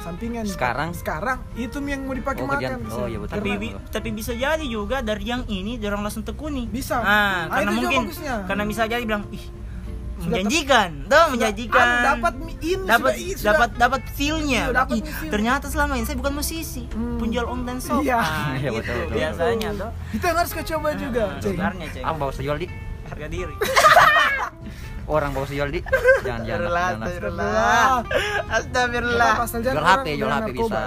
Sampingan. 0.00 0.48
Sekarang? 0.48 0.96
Sekarang 0.96 1.44
itu 1.54 1.76
yang 1.82 2.00
mau 2.02 2.16
dipakai 2.16 2.40
Oh, 2.40 2.48
makan. 2.48 2.80
kerjaan- 2.80 2.88
oh, 2.90 3.04
iya, 3.04 3.18
betul. 3.20 3.36
Tapi 3.36 3.50
Karena- 3.50 3.60
bi- 3.60 3.76
tapi 3.92 4.08
bisa 4.10 4.32
jadi 4.32 4.64
juga 4.64 5.04
dari 5.04 5.24
yang 5.26 5.44
ini 5.44 5.76
orang 5.78 6.00
langsung 6.00 6.24
tekuni. 6.24 6.64
Bisa. 6.64 6.96
Ah, 6.96 7.04
Ah, 7.04 7.60
karena 7.60 7.70
mungkin 7.70 8.00
bagusnya. 8.08 8.36
karena 8.48 8.64
bisa 8.64 8.82
jadi 8.86 9.04
bilang 9.04 9.28
ih 9.30 9.44
Sudah 10.16 10.36
menjanjikan, 10.36 10.88
tuh 11.04 11.24
menjanjikan. 11.32 11.80
anu, 11.82 12.04
dapat 12.06 12.34
ini 12.60 12.84
dapat 12.86 13.12
sudah- 13.12 13.16
sudah- 13.34 13.44
dapat 13.50 13.70
dapat 13.74 14.00
feel-nya. 14.10 14.62
Iya, 14.68 15.28
ternyata 15.28 15.66
selama 15.66 15.92
ini 15.94 16.04
saya 16.04 16.16
bukan 16.16 16.32
musisi, 16.34 16.84
Hmm. 16.86 17.09
Penjual 17.30 17.46
online 17.48 17.80
shop. 17.80 18.00
Iya. 18.02 18.18
Ah, 18.18 18.26
Iya, 18.52 18.68
gitu, 18.68 18.74
betul, 18.76 18.94
betul. 19.00 19.14
biasanya 19.14 19.68
tuh 19.72 19.90
Kita 20.10 20.26
harus 20.32 20.50
coba 20.52 20.88
juga, 20.94 21.22
Ah, 21.22 21.30
Ceng. 21.32 21.54
sebenarnya, 21.54 21.86
Ceng. 21.88 22.04
Apa 22.04 22.16
bawa 22.16 22.32
sejual 22.32 22.56
di? 22.56 22.66
harga 23.06 23.26
diri. 23.26 23.54
Orang 25.08 25.30
bawa 25.32 25.42
sejual 25.44 25.68
di? 25.68 25.80
Jangan 26.22 26.40
jangan. 26.44 26.70
lah, 26.70 26.88
jangan 26.88 27.00
lah. 27.00 27.06
Astagfirullah. 27.06 27.90
Astagfirullah. 28.48 29.32
Apa, 29.32 29.42
asal 29.42 29.58
jangan 29.60 29.74
Jual 29.76 29.86
HP, 29.88 30.06
jual 30.12 30.30
HP 30.30 30.48
bisa. 30.52 30.78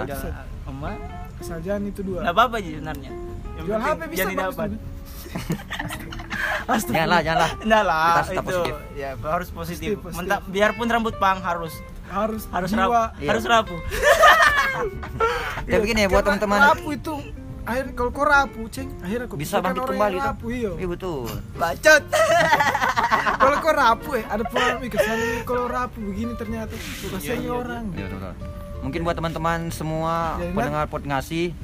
Asal 1.34 1.58
jangan 1.60 1.82
itu 1.84 2.00
dua. 2.00 2.18
enggak 2.22 2.34
apa-apa 2.34 2.56
sih 2.58 2.72
sebenarnya. 2.72 3.10
Jual 3.58 3.80
HP 3.82 4.00
bisa 4.06 4.22
jadi 4.22 4.34
dapat. 4.38 4.68
juga. 4.70 4.82
Jangan 6.64 7.04
lah, 7.06 7.20
jangan 7.20 7.40
lah. 7.40 7.50
Enggak 7.58 7.84
lah, 7.84 8.00
Kita 8.00 8.14
harus 8.14 8.28
tetap 8.30 8.44
itu 8.44 8.54
positif. 8.54 8.74
ya 8.94 9.08
harus 9.20 9.48
positif. 9.50 9.88
Positif, 9.90 9.96
positif. 10.00 10.16
Mentah, 10.16 10.40
biarpun 10.46 10.86
rambut 10.88 11.14
pang 11.18 11.38
harus 11.38 11.74
Harus 12.06 12.42
harus 12.48 12.70
jiwa. 12.70 12.80
rapuh, 12.80 13.04
Iya. 13.18 13.28
harus 13.28 13.44
rapuh. 13.44 13.80
Ya 15.64 15.78
begini 15.80 16.04
ya 16.04 16.08
buat 16.10 16.24
teman-teman. 16.26 16.58
Rapuh 16.60 16.92
itu 16.92 17.14
akhir 17.64 17.84
kalau 17.96 18.10
kau 18.12 18.26
rapuh, 18.28 18.64
Ceng, 18.68 18.88
akhirnya 19.00 19.24
kau 19.24 19.36
Bisa 19.40 19.56
bangkit 19.64 19.80
orang 19.80 19.96
kembali 19.96 20.16
rapuh, 20.20 20.48
iya. 20.52 20.72
Iya 20.76 20.88
betul. 20.92 21.24
Bacot. 21.56 22.02
kalau 23.40 23.56
kau 23.64 23.72
rapuh 23.72 24.14
ya, 24.20 24.24
ada 24.28 24.42
kesan 24.84 25.16
ini 25.16 25.38
kalau 25.48 25.64
rapuh 25.64 26.00
begini 26.04 26.32
ternyata 26.36 26.76
tuh 26.76 27.08
Iya, 27.08 27.08
kasihan 27.16 27.40
iya, 27.40 27.52
orang. 27.52 27.84
Iya 27.96 28.06
betul. 28.12 28.20
betul. 28.20 28.34
Mungkin 28.84 29.00
buat 29.00 29.16
teman-teman 29.16 29.58
semua 29.72 30.36
Jadi, 30.36 30.52
pendengar 30.52 30.84
pot 30.92 31.02
ngasih 31.08 31.56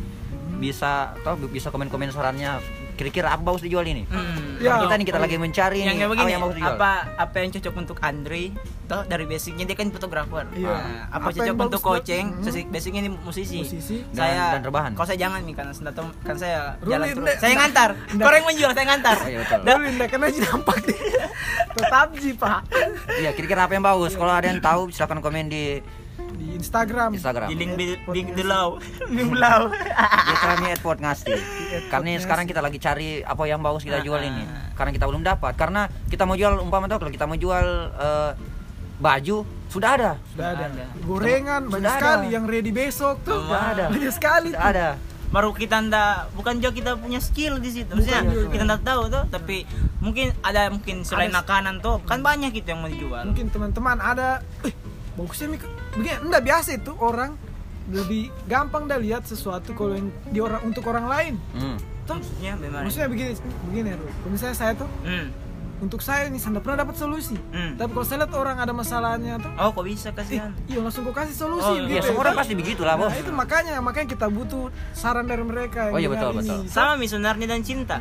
bisa 0.56 1.16
atau 1.20 1.36
bisa 1.36 1.68
komen-komen 1.68 2.08
sarannya 2.12 2.60
kira-kira 2.96 3.32
apa 3.32 3.40
bagus 3.44 3.60
dijual 3.64 3.84
ini? 3.84 4.04
Hmm. 4.08 4.56
Ya. 4.60 4.80
Kita 4.80 4.94
nih 4.96 5.06
kita 5.08 5.20
lagi 5.20 5.36
mencari 5.36 5.84
yang 5.84 5.96
nih 6.00 6.04
apa 6.04 6.28
yang 6.32 6.40
bagus 6.44 6.56
dijual. 6.60 6.76
apa 6.80 6.92
apa 7.16 7.36
yang 7.40 7.50
cocok 7.56 7.74
untuk 7.76 7.98
Andre 8.00 8.44
toh 8.90 9.06
dari 9.06 9.22
basicnya 9.22 9.62
dia 9.62 9.78
kan 9.78 9.86
fotografer 9.88 10.50
Iya. 10.50 10.66
Nah, 10.66 10.82
apa, 11.08 11.22
Apa 11.22 11.28
cocok 11.30 11.54
untuk 11.62 11.78
coaching 11.80 12.24
Hmm. 12.32 12.42
basic 12.42 12.64
basicnya 12.68 13.00
ini 13.00 13.10
musisi, 13.14 13.62
Musisi. 13.62 14.02
Dan- 14.10 14.18
saya 14.26 14.44
dan 14.52 14.62
rebahan. 14.62 14.90
kalau 14.92 15.06
saya 15.06 15.18
jangan 15.20 15.40
nih 15.40 15.54
karena 15.54 15.72
tahu 15.92 16.06
kan 16.20 16.34
saya 16.34 16.74
Ruli, 16.76 16.90
jalan 16.90 17.06
terus 17.12 17.38
saya 17.38 17.54
ngantar 17.54 17.90
yang 18.34 18.46
menjual 18.46 18.70
saya 18.72 18.86
ngantar 18.88 19.16
Oh, 19.16 19.28
iya 19.28 19.40
aja 20.20 20.38
dampak 20.44 20.78
di 20.82 20.94
tetap 21.76 22.08
ji 22.16 22.30
pak 22.34 22.60
Iya, 23.12 23.30
kira-kira 23.30 23.60
apa 23.62 23.72
yang 23.72 23.84
bagus? 23.84 24.12
Kalau 24.12 24.32
ada 24.32 24.44
yang 24.44 24.58
tahu 24.58 24.90
silakan 24.90 25.20
komen 25.20 25.46
di 25.46 25.78
di 26.32 26.56
Instagram. 26.56 27.12
Instagram. 27.12 27.48
di 27.48 27.56
link 27.56 27.72
di 27.74 27.86
link 28.08 28.28
below 28.32 28.80
link 29.12 29.28
below 29.28 29.68
Di 29.68 30.34
kami 30.36 30.66
Edport 30.70 30.98
ngasti. 30.98 31.36
Karena 31.86 32.16
sekarang 32.16 32.44
kita 32.44 32.58
lagi 32.58 32.76
cari 32.76 33.20
apa 33.20 33.44
yang 33.44 33.60
bagus 33.60 33.82
kita 33.82 34.00
jual 34.00 34.18
ini. 34.18 34.40
Ah. 34.42 34.72
Karena 34.72 34.90
kita 34.90 35.04
belum 35.04 35.20
dapat. 35.20 35.52
Karena 35.54 35.84
kita 36.08 36.24
mau 36.24 36.34
jual 36.34 36.56
umpama 36.58 36.88
tuh 36.88 36.96
kalau 36.98 37.12
kita 37.12 37.24
mau 37.24 37.36
jual 37.36 37.66
eh, 37.92 38.30
baju 39.00 39.42
sudah 39.70 39.90
ada. 39.96 40.12
Sudah 40.34 40.48
ada. 40.52 40.64
Ada. 40.66 40.84
Gorengan 41.02 41.62
Sudah 41.66 41.72
banyak 41.72 41.90
ada. 41.90 41.96
sekali 41.98 42.26
yang 42.30 42.44
ready 42.44 42.72
besok 42.74 43.22
tuh. 43.22 43.40
Sudah 43.46 43.62
ada. 43.72 43.84
Banyak 43.88 44.12
sekali 44.12 44.50
Sudah 44.52 44.62
tuh. 44.62 44.74
ada. 44.76 44.88
baru 45.30 45.54
kita 45.54 45.78
ndak 45.86 46.34
bukan 46.34 46.58
juga 46.58 46.74
kita 46.74 46.90
punya 46.98 47.22
skill 47.22 47.62
di 47.62 47.70
situ 47.70 47.86
maksudnya 47.94 48.26
Bukan, 48.26 48.50
kita 48.50 48.62
ndak 48.66 48.82
tahu 48.82 49.06
tuh 49.06 49.22
tapi 49.30 49.62
mungkin 50.02 50.34
ada 50.42 50.66
mungkin 50.74 51.06
selain 51.06 51.30
Ada- 51.30 51.46
makanan 51.46 51.74
tuh 51.78 52.02
kan 52.02 52.18
banyak 52.18 52.50
itu 52.50 52.66
yang 52.66 52.82
mau 52.82 52.90
dijual 52.90 53.30
Mungkin 53.30 53.46
teman-teman 53.46 54.02
ada 54.02 54.42
eh 54.66 54.74
bagusnya 55.14 55.54
Mika. 55.54 55.70
Begini 55.94 56.18
enggak 56.18 56.42
biasa 56.42 56.82
itu 56.82 56.90
orang 56.98 57.38
lebih 57.94 58.26
gampang 58.50 58.90
dah 58.90 58.98
lihat 58.98 59.22
sesuatu 59.22 59.70
kalau 59.70 59.94
yang 59.94 60.10
di 60.34 60.42
orang 60.42 60.66
untuk 60.66 60.82
orang 60.86 61.06
lain. 61.06 61.34
Hmm. 61.54 61.78
Tuh, 62.10 62.18
maksudnya 62.18 62.52
maksudnya 62.58 63.08
begini 63.10 63.30
begini. 63.70 63.88
Kalau 63.94 64.30
misalnya 64.34 64.56
saya 64.58 64.72
tuh 64.74 64.90
hmm. 65.06 65.26
Untuk 65.80 65.98
saya 65.98 66.28
ini 66.28 66.36
saya 66.36 66.56
pernah 66.56 66.84
dapat 66.84 66.94
solusi. 66.94 67.34
Hmm. 67.50 67.74
Tapi 67.74 67.90
kalau 67.90 68.04
saya 68.04 68.18
lihat 68.20 68.32
orang 68.32 68.56
ada 68.56 68.70
masalahnya 68.70 69.36
tuh, 69.36 69.48
oh 69.50 69.70
kok 69.70 69.82
bisa 69.82 70.08
eh, 70.08 70.14
kasihan 70.14 70.50
iya 70.66 70.78
langsung 70.78 71.02
kau 71.02 71.12
kasih 71.12 71.32
solusi 71.34 71.64
Oh, 71.64 71.74
Ya 71.74 71.82
iya, 71.82 71.98
gitu. 71.98 72.06
semua 72.08 72.22
orang 72.22 72.36
pasti 72.36 72.54
begitu 72.54 72.82
lah, 72.82 72.94
Nah, 72.94 73.08
Bos. 73.08 73.16
itu 73.16 73.30
makanya 73.30 73.74
makanya 73.78 74.08
kita 74.08 74.26
butuh 74.26 74.64
saran 74.92 75.24
dari 75.24 75.40
mereka. 75.42 75.88
Oh, 75.88 75.96
iya, 75.96 76.06
betul, 76.06 76.30
ini. 76.34 76.44
betul. 76.44 76.60
sama 76.66 76.94
mi 76.94 77.04
sebenarnya 77.04 77.46
dan 77.46 77.60
cinta 77.60 77.96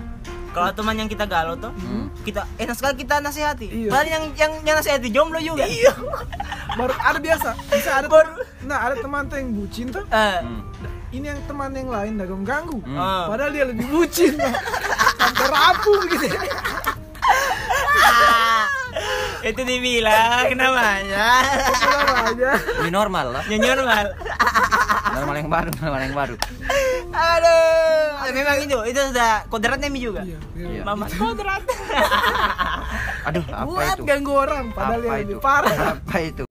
kalau 0.49 0.73
teman 0.73 0.97
yang 0.97 1.05
kita 1.05 1.23
galau 1.23 1.53
tuh 1.55 1.69
kita 2.25 2.41
enak 2.57 2.73
sekali 2.73 2.97
kita 2.97 3.21
nasihati 3.21 3.65
Hmm. 3.65 3.77
Iya. 3.79 3.89
padahal 3.89 4.07
yang 4.09 4.23
yang 4.33 4.51
yang 4.63 4.75
nasihati 4.75 5.07
jomblo 5.09 5.37
juga 5.39 5.63
iya 5.63 5.93
Baru 6.69 6.93
ada 6.93 7.17
biasa. 7.17 7.49
Bisa 7.67 7.91
ada 7.95 8.05
Baru- 8.05 8.39
nah 8.61 8.77
ada 8.81 8.95
teman 8.95 9.25
tuh 9.25 9.35
yang 9.35 9.51
bucin 9.51 9.89
tuh. 9.89 10.05
Eh, 10.05 10.37
Hmm. 10.39 10.61
Ini 11.09 11.25
yang 11.27 11.41
teman 11.43 11.73
yang 11.73 11.89
lain 11.89 12.13
dagang 12.15 12.45
ganggu. 12.45 12.77
Hmm. 12.79 13.25
Padahal 13.25 13.49
dia 13.49 13.65
lebih 13.65 13.89
bucin. 13.89 14.37
Sampai 15.19 15.47
rapuh 15.49 15.99
gitu. 16.07 16.27
itu 19.49 19.61
dibilang 19.61 20.51
namanya? 20.51 21.27
Ini 22.79 22.89
normal 22.89 23.25
lah. 23.31 23.43
yang 23.47 23.61
normal 23.63 24.05
Normal 25.09 25.35
yang 25.35 25.49
baru, 25.49 25.69
normal 25.75 25.99
yang 26.01 26.15
baru. 26.15 26.35
aduh 27.09 28.29
memang 28.29 28.61
itu 28.61 28.77
itu 28.85 29.01
sudah 29.01 29.41
kodratnya 29.47 29.89
mi 29.89 29.99
juga 29.99 30.21
Iya, 30.21 30.37
Iya. 30.53 30.81
mama 30.85 31.09
kodrat 31.09 31.65
Aduh, 33.27 33.43
apa 33.43 33.65
Buat 33.65 33.97
itu? 33.97 34.05
ganggu 34.05 34.33
orang 34.37 34.65
padahal 34.69 35.01
Apa 35.01 35.13
lebih 35.17 35.25
itu? 35.27 35.41
parah. 35.41 35.75
Apa 35.95 36.15
itu? 36.21 36.43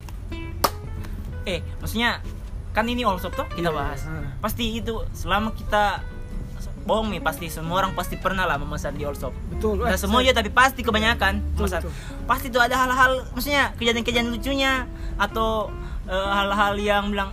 eh 1.45 1.59
maksudnya 1.79 2.19
kan 2.69 2.85
ini 2.85 3.01
all 3.01 3.17
shop 3.17 3.33
tuh 3.33 3.47
kita 3.49 3.71
Iya, 3.71 3.73
bahas 3.73 4.01
iya. 4.03 4.29
pasti 4.37 4.65
itu 4.75 4.93
selama 5.09 5.55
kita 5.55 6.03
bohong 6.89 7.07
nih 7.07 7.21
pasti 7.21 7.45
semua 7.47 7.75
orang 7.79 7.93
pasti 7.93 8.17
pernah 8.17 8.43
lah 8.43 8.57
memesan 8.57 8.93
di 8.93 9.05
all 9.05 9.13
shop 9.13 9.29
Betul. 9.49 9.77
Nggak 9.79 9.93
Eh, 9.93 9.99
semua 9.99 10.19
saya- 10.19 10.27
ya 10.27 10.33
tapi 10.33 10.49
pasti 10.51 10.81
kebanyakan 10.81 11.33
Betul, 11.45 11.53
memesan 11.61 11.81
betul. 11.83 11.91
pasti 12.25 12.45
tuh 12.47 12.59
ada 12.59 12.75
hal-hal 12.75 13.11
maksudnya 13.29 13.71
kejadian-kejadian 13.75 14.29
lucunya 14.29 14.71
atau 15.15 15.69
eh, 16.05 16.29
hal-hal 16.33 16.73
yang 16.75 17.05
bilang 17.07 17.29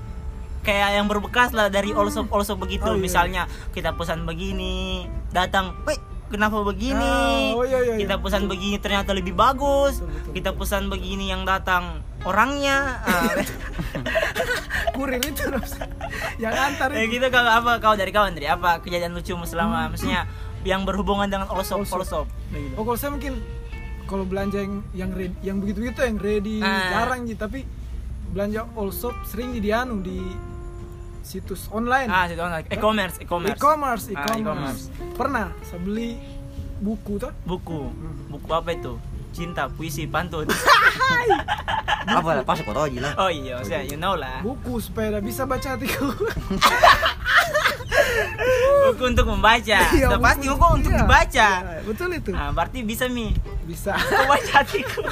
kayak 0.61 0.89
yang 0.93 1.07
berbekas 1.07 1.51
lah 1.51 1.67
dari 1.69 1.91
all 1.91 2.07
shop 2.07 2.29
all 2.29 2.43
shop 2.43 2.59
begitu 2.59 2.85
Oh, 2.85 2.93
iya. 2.93 3.01
misalnya 3.01 3.43
kita 3.71 3.95
pesan 3.95 4.23
begini 4.23 5.03
datang 5.31 5.73
weh 5.83 5.97
kenapa 6.29 6.63
begini? 6.67 7.55
Ah, 7.55 7.59
oh, 7.59 7.65
iya, 7.67 7.79
iya, 7.83 7.93
iya. 7.95 8.03
kita 8.03 8.19
pesan 8.19 8.51
begini 8.51 8.77
ternyata 8.83 9.11
lebih 9.15 9.35
bagus. 9.35 10.01
Betul, 10.01 10.11
betul. 10.11 10.33
kita 10.35 10.51
pesan 10.55 10.83
begini 10.91 11.31
yang 11.31 11.43
datang 11.47 12.03
orangnya. 12.27 13.01
Ah, 13.07 13.33
kurir 14.97 15.21
itu 15.21 15.45
yang 16.41 16.55
antar 16.57 16.89
itu. 16.97 17.21
gitu 17.21 17.27
kalau 17.29 17.51
apa 17.53 17.79
kau 17.79 17.95
dari 17.95 18.11
kawan 18.11 18.33
dari 18.35 18.49
apa? 18.49 18.81
Kejadian 18.81 19.13
lucu 19.13 19.37
selama 19.45 19.93
maksudnya 19.93 20.25
yang 20.67 20.83
berhubungan 20.83 21.31
dengan 21.31 21.47
all 21.53 21.63
shop 21.63 21.87
All 21.87 22.03
shop. 22.03 22.27
Oh 22.75 22.83
kalau 22.83 22.99
saya 22.99 23.15
mungkin 23.15 23.39
kalau 24.07 24.23
belanja 24.27 24.63
yang 24.63 24.75
yang 24.95 25.11
ready, 25.15 25.37
yang 25.43 25.57
begitu 25.59 25.79
begitu 25.87 25.99
yang 26.03 26.19
ready 26.19 26.57
Ah. 26.63 27.03
jarang 27.03 27.27
gitu. 27.27 27.41
Tapi 27.47 27.61
belanja 28.35 28.67
all 28.75 28.91
shop 28.91 29.15
sering 29.29 29.55
di 29.55 29.71
anu 29.71 30.03
di 30.03 30.19
situs 31.27 31.67
online. 31.69 32.07
Ah 32.07 32.31
situ 32.31 32.39
online. 32.39 32.71
e-commerce 32.71 33.19
e-commerce. 33.19 33.59
E-commerce 33.59 34.05
Ah, 34.15 34.39
e-commerce. 34.39 34.83
pernah 35.19 35.51
saya 35.61 35.83
beli 35.83 36.23
buku 36.79 37.19
tuh? 37.19 37.35
Buku. 37.43 37.91
Buku 38.31 38.49
apa 38.49 38.71
itu? 38.71 38.95
Cinta 39.35 39.67
puisi 39.67 40.07
pantun. 40.07 40.47
Apa 42.07 42.31
lah? 42.33 42.45
Pas 42.47 42.57
kau 42.57 42.71
tahu 42.71 42.87
aja 42.87 42.99
lah. 43.03 43.13
oh 43.19 43.29
iya 43.29 43.59
maksudnya 43.59 43.83
you 43.83 43.99
know 43.99 44.15
lah. 44.15 44.39
Buku 44.41 44.79
supaya 44.79 45.19
bisa 45.19 45.43
baca 45.43 45.75
hatiku. 45.75 46.07
Buku 48.87 49.03
untuk 49.05 49.27
membaca. 49.27 49.79
Iya, 49.91 50.07
Sudah 50.07 50.21
pasti 50.23 50.47
buku 50.47 50.67
untuk 50.73 50.93
iya. 50.95 51.03
dibaca. 51.03 51.49
Iya, 51.59 51.81
betul 51.83 52.09
itu. 52.15 52.31
Nah, 52.31 52.55
berarti 52.55 52.79
bisa 52.81 53.11
mi. 53.11 53.35
Bisa. 53.67 53.99
Membaca 53.99 54.63
hatiku. 54.63 55.03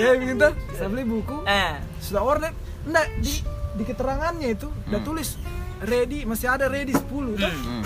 Ya 0.00 0.16
begitu. 0.16 0.48
Saya 0.74 0.88
beli 0.88 1.04
buku. 1.04 1.44
Eh. 1.44 1.76
Sudah 2.00 2.24
order? 2.24 2.50
Enggak 2.82 3.06
di 3.20 3.44
di 3.80 3.84
keterangannya 3.86 4.48
itu 4.52 4.68
udah 4.86 5.00
tulis 5.00 5.40
ready 5.82 6.22
masih 6.22 6.46
ada 6.46 6.68
ready 6.68 6.92
10 6.92 7.00
tuh 7.00 7.40
hmm. 7.40 7.80
Hmm. 7.80 7.82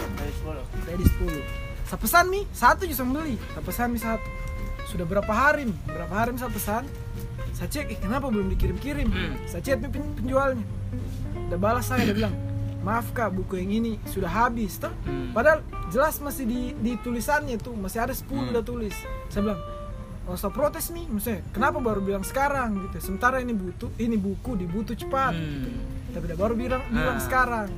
ready 0.84 1.06
10 1.06 1.62
saya 1.84 2.00
pesan 2.00 2.24
nih 2.28 2.44
satu 2.50 2.82
juga 2.82 2.96
saya 2.96 3.08
beli. 3.12 3.36
Saya 3.44 3.60
pesan 3.62 3.88
nih 3.92 4.02
satu. 4.02 4.28
Sudah 4.84 5.04
berapa 5.04 5.28
hari 5.28 5.68
nih 5.68 5.78
berapa 5.86 6.10
hari 6.10 6.30
nih 6.32 6.40
saya 6.40 6.50
pesan? 6.50 6.82
Saya 7.52 7.68
cek 7.68 7.86
eh 7.86 7.98
kenapa 8.00 8.26
belum 8.26 8.48
dikirim-kirim? 8.48 9.04
Hmm. 9.06 9.36
saya 9.44 9.60
chat 9.60 9.78
nih 9.78 9.92
pen- 9.92 10.16
penjualnya. 10.16 10.64
Udah 11.46 11.58
balas 11.60 11.84
saya 11.84 12.08
dia 12.08 12.16
bilang 12.16 12.32
maaf 12.80 13.12
kak 13.12 13.30
buku 13.30 13.60
yang 13.60 13.70
ini 13.74 13.92
sudah 14.08 14.28
habis 14.28 14.76
toh. 14.76 14.90
Hmm. 15.04 15.30
padahal 15.30 15.60
jelas 15.88 16.18
masih 16.18 16.44
di, 16.44 16.60
di 16.74 16.96
tulisannya 16.98 17.56
tuh 17.56 17.76
masih 17.76 18.00
ada 18.00 18.16
10 18.16 18.26
Hmm. 18.26 18.50
udah 18.50 18.64
tulis. 18.64 18.96
Saya 19.28 19.44
bilang 19.44 19.60
oh 20.24 20.34
saya 20.34 20.50
protes 20.50 20.88
nih 20.88 21.04
maksudnya 21.06 21.44
kenapa 21.50 21.78
baru 21.78 22.00
bilang 22.00 22.22
sekarang 22.22 22.80
gitu 22.82 22.96
sementara 23.02 23.38
ini 23.38 23.52
butuh 23.52 23.92
ini 23.96 24.16
buku 24.16 24.56
dibutuh 24.56 24.94
cepat 24.94 25.32
Hmm. 25.32 25.68
tapi 26.10 26.24
dia 26.24 26.34
baru 26.34 26.54
bilang 26.54 26.80
bilang 26.88 27.16
Ah. 27.16 27.20
sekarang 27.20 27.68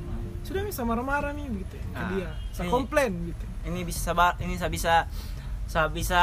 sudah 0.41 0.61
bisa 0.61 0.81
marah-marah 0.81 1.31
nih 1.31 1.43
gitu 1.57 1.75
ke 1.75 1.91
Ah. 1.93 2.07
dia 2.09 2.29
saya 2.49 2.65
Ini- 2.65 2.73
komplain 2.73 3.11
gitu 3.25 3.45
ini 3.65 3.79
bisa 3.83 3.99
sabar 4.01 4.35
ini 4.37 4.55
saya 4.55 4.69
bisa 4.69 4.93
saya 5.65 5.87
bisa 5.89 6.21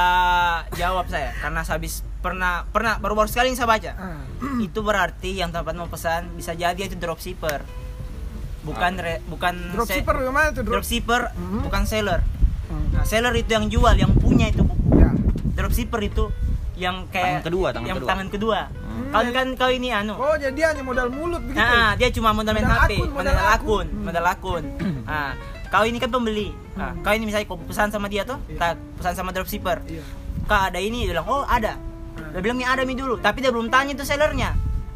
jawab 0.73 1.05
saya 1.07 1.37
karena 1.37 1.61
saya 1.61 1.77
habis 1.77 2.01
pernah 2.19 2.65
pernah 2.67 2.97
baru-baru 2.97 3.29
sekali 3.29 3.53
yang 3.53 3.59
saya 3.59 3.69
baca 3.69 3.93
ah. 3.93 4.25
itu 4.65 4.81
berarti 4.81 5.37
yang 5.37 5.51
tempat 5.51 5.73
mau 5.73 5.87
pesan 5.87 6.33
bisa 6.33 6.53
jadi 6.53 6.79
itu 6.79 6.97
dropshipper 6.97 7.61
bukan 8.65 8.93
re, 8.97 9.21
bukan 9.27 9.77
dropshipper 9.77 10.17
tuh 10.17 10.33
drop 10.59 10.81
dropshipper 10.81 11.23
Mhm. 11.37 11.61
bukan 11.63 11.83
seller 11.85 12.25
Hmm. 12.65 12.89
nah 12.91 13.05
seller 13.05 13.37
itu 13.37 13.51
yang 13.51 13.69
jual 13.69 13.93
yang 13.93 14.09
punya 14.17 14.49
itu 14.49 14.65
buku 14.65 14.73
ya 14.81 14.84
dropshipper 15.65 16.01
itu 16.03 16.25
yang 16.75 17.07
kayak 17.09 17.41
Tangan 17.41 17.45
kedua, 17.45 17.69
tangan 17.71 17.87
yang 17.87 17.97
kedua. 17.97 18.11
tangan 18.11 18.29
kedua 18.29 18.61
Hmm. 18.85 19.11
kau 19.11 19.23
kan 19.27 19.47
kau 19.59 19.71
ini 19.71 19.91
anu 19.91 20.15
oh 20.15 20.39
jadi 20.39 20.55
dia 20.55 20.67
hanya 20.71 20.83
modal 20.83 21.11
mulut 21.11 21.43
begitu 21.43 21.59
Nah, 21.59 21.99
dia 21.99 22.09
cuma 22.11 22.31
modal 22.31 22.53
main 22.53 22.63
Modal 22.63 22.79
HP, 22.79 22.93
akun, 22.95 23.09
modal, 23.09 23.15
modal 23.17 23.35
akun, 23.35 23.51
akun. 23.51 23.87
Hmm. 23.89 24.03
modal 24.05 24.25
akun. 24.25 24.65
Nah, 25.05 25.31
kau 25.67 25.83
ini 25.83 25.99
kan 25.99 26.09
pembeli. 26.09 26.49
Nah, 26.73 26.91
Hmm. 26.91 27.03
kau 27.03 27.11
ini 27.11 27.25
misalnya 27.25 27.47
kau 27.47 27.59
pesan 27.59 27.91
sama 27.91 28.07
dia 28.07 28.23
tuh, 28.23 28.39
tak 28.55 28.79
pesan 28.95 29.15
sama 29.15 29.31
dropshipper. 29.31 29.83
iya 29.85 30.03
Kak 30.45 30.71
ada 30.71 30.79
ini, 30.79 31.03
dia 31.03 31.17
bilang, 31.17 31.27
"Oh, 31.27 31.43
ada." 31.43 31.75
Hmm. 31.75 32.31
Dia 32.31 32.41
bilang, 32.41 32.55
"Nih 32.55 32.69
ada 32.69 32.85
mi 32.85 32.93
dulu." 32.93 33.17
Tapi 33.17 33.41
dia 33.41 33.49
belum 33.49 33.67
tanya 33.67 33.97
tuh 33.97 34.05
sellernya. 34.05 34.55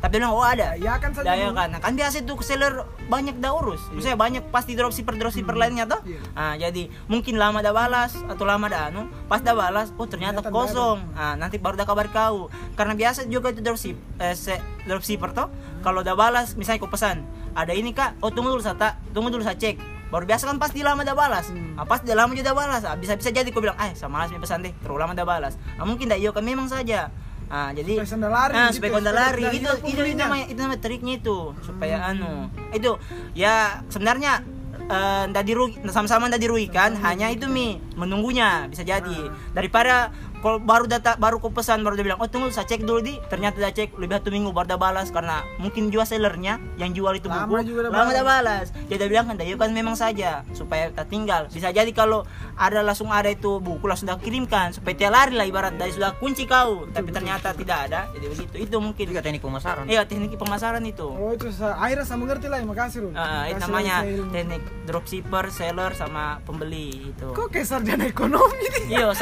Dia 0.09 0.19
bilang, 0.19 0.33
"Oh, 0.33 0.41
ada." 0.41 0.75
ya 0.75 0.97
kan 0.97 1.11
saja 1.11 1.31
Ya, 1.31 1.49
kan. 1.51 1.69
Nah, 1.69 1.79
kan 1.79 1.93
biasa 1.93 2.21
tuh 2.23 2.41
seller 2.41 2.73
banyak 3.05 3.37
dah 3.37 3.53
urus. 3.53 3.81
Iya. 3.83 3.93
Maksudnya 3.93 4.19
banyak 4.19 4.43
pasti 4.49 4.73
dropshipper 4.73 5.15
dropshipper 5.15 5.53
Hmm. 5.53 5.63
lainnya 5.63 5.85
tuh. 5.85 6.01
Iya. 6.03 6.21
Nah, 6.31 6.55
jadi 6.57 6.83
mungkin 7.05 7.37
lama 7.37 7.59
dah 7.59 7.71
balas 7.71 8.17
atau 8.19 8.45
lama 8.45 8.67
dah 8.67 8.89
anu, 8.89 9.07
pas 9.25 9.39
dah 9.39 9.53
balas, 9.53 9.93
oh 9.95 10.05
ternyata 10.05 10.41
Ternyata 10.41 10.51
kosong. 10.51 10.99
Nah, 11.13 11.35
nanti 11.35 11.57
baru 11.57 11.75
dah 11.75 11.85
kabar 11.85 12.09
kau. 12.09 12.49
Karena 12.75 12.93
biasa 12.93 13.25
juga 13.25 13.49
itu 13.49 13.61
dropship 13.61 13.97
eh, 14.17 14.33
se- 14.33 14.59
dropshipper 14.85 15.31
tuh 15.31 15.49
kalau 15.79 16.01
dah 16.01 16.13
balas 16.13 16.53
misalnya 16.55 16.79
kau 16.79 16.89
pesan, 16.89 17.23
ada 17.53 17.71
ini 17.71 17.91
Kak, 17.91 18.19
oh 18.19 18.29
tunggu 18.29 18.51
dulu 18.51 18.61
saya 18.61 18.75
tak, 18.75 18.97
tunggu 19.11 19.29
dulu 19.29 19.41
saya 19.41 19.55
cek. 19.55 19.77
Baru 20.09 20.25
biasa 20.25 20.49
kan 20.49 20.57
pasti 20.57 20.81
lama 20.81 21.03
dah 21.03 21.13
balas. 21.13 21.49
Hmm. 21.49 21.77
Nah, 21.77 21.85
pas 21.85 22.01
dah 22.01 22.17
lama 22.17 22.33
juga 22.33 22.49
dah 22.49 22.57
balas. 22.57 22.81
Ah, 22.83 22.97
bisa 22.97 23.13
bisa 23.13 23.29
jadi 23.29 23.45
kau 23.49 23.61
bilang, 23.61 23.77
"Eh, 23.79 23.93
sama 23.93 24.19
malas 24.19 24.33
pesan 24.33 24.65
deh, 24.65 24.73
terlalu 24.79 24.99
lama 24.99 25.13
dah 25.13 25.23
balas." 25.23 25.55
Nah, 25.77 25.85
mungkin 25.85 26.09
dah 26.09 26.17
iya 26.17 26.33
kan 26.33 26.41
memang 26.41 26.65
saja. 26.65 27.13
Ah, 27.49 27.71
jadi 27.71 27.93
Supaya 27.97 28.07
sandal 28.07 28.29
lari 28.31 28.53
Nah, 28.53 28.67
gitu 28.67 28.77
supaya 28.77 28.91
ya, 28.91 28.99
supaya 29.01 29.17
lari. 29.17 29.43
tidak 29.43 29.49
Itu 29.49 29.57
itu, 29.57 29.73
itu 29.73 29.81
pembelinya. 29.91 30.21
namanya 30.23 30.45
itu 30.47 30.61
namanya 30.61 30.81
triknya 30.81 31.15
itu 31.17 31.39
supaya 31.63 31.97
Hmm. 31.97 32.11
anu 32.11 32.33
itu 32.71 32.91
ya 33.35 33.55
sebenarnya 33.87 34.33
eh 34.81 35.25
ndak 35.27 35.45
dirugi 35.45 35.77
sama-sama 35.87 36.27
ndak 36.27 36.41
dirugikan 36.41 36.97
hanya 36.99 37.29
itu 37.29 37.45
mi 37.45 37.67
menunggunya 37.93 38.65
bisa 38.67 38.81
jadi 38.83 39.21
Ah. 39.23 39.33
daripada 39.53 40.09
kalau 40.41 40.59
baru 40.63 40.89
data 40.89 41.19
baru 41.19 41.43
ku 41.43 41.53
pesan 41.53 41.83
baru 41.85 41.99
dia 41.99 42.07
bilang 42.09 42.21
oh 42.23 42.31
tunggu 42.31 42.49
saya 42.49 42.65
cek 42.65 42.87
dulu 42.87 43.05
di 43.05 43.19
ternyata 43.29 43.59
dia 43.61 43.71
cek 43.75 43.99
lebih 44.01 44.19
satu 44.19 44.31
minggu 44.33 44.51
baru 44.55 44.67
dia 44.75 44.79
balas 44.81 45.13
karena 45.13 45.45
mungkin 45.61 45.93
jual 45.93 46.07
sellernya 46.07 46.63
yang 46.81 46.97
jual 46.97 47.13
itu 47.19 47.29
Lama 47.29 47.45
buku 47.45 47.75
juga 47.75 47.81
dia 47.87 47.91
lama 47.93 48.11
dia 48.11 48.25
balas. 48.25 48.67
jadi 48.89 48.99
dia 49.05 49.09
bilang 49.11 49.27
kan 49.29 49.35
dia 49.37 49.57
kan 49.59 49.71
memang 49.75 49.97
saja 49.99 50.47
supaya 50.57 50.89
tak 50.95 51.11
tinggal 51.13 51.51
bisa 51.51 51.69
jadi 51.75 51.91
kalau 51.93 52.25
ada 52.57 52.81
langsung 52.81 53.13
ada 53.13 53.29
itu 53.29 53.61
buku 53.61 53.85
langsung 53.85 54.09
dah 54.09 54.19
kirimkan 54.19 54.73
supaya 54.73 54.95
dia 54.97 55.11
lari 55.13 55.35
lah 55.35 55.47
ibarat 55.47 55.75
dari 55.77 55.93
sudah 55.93 56.17
kunci 56.17 56.49
kau 56.49 56.87
tapi 56.91 57.13
ternyata 57.13 57.53
tidak 57.53 57.91
ada 57.91 58.09
jadi 58.15 58.27
begitu 58.31 58.55
itu 58.57 58.77
mungkin 58.79 59.05
juga 59.05 59.21
teknik 59.21 59.43
pemasaran. 59.43 59.85
iya 59.91 60.03
teknik 60.07 60.39
pemasaran 60.39 60.83
itu 60.87 61.09
Oh 61.19 61.35
itu 61.35 61.51
akhirnya 61.61 62.05
saya 62.07 62.19
mengerti 62.21 62.47
lah, 62.47 62.63
makasih 62.63 62.99
Rul. 63.09 63.13
Ah, 63.19 63.51
itu 63.51 63.59
namanya 63.59 64.07
teknik 64.07 64.63
dropshipper, 64.87 65.51
seller 65.51 65.91
sama 65.99 66.39
pembeli 66.47 67.11
itu. 67.11 67.29
Kok 67.35 67.51
kayak 67.51 67.67
sarjana 67.67 68.07
ekonomi 68.07 68.65
nih? 68.71 68.85
Iya, 69.03 69.13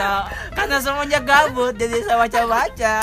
karena 0.53 0.77
semuanya 1.07 1.23
gabut 1.23 1.75
jadi 1.79 1.97
saya 2.03 2.19
baca-baca 2.19 2.97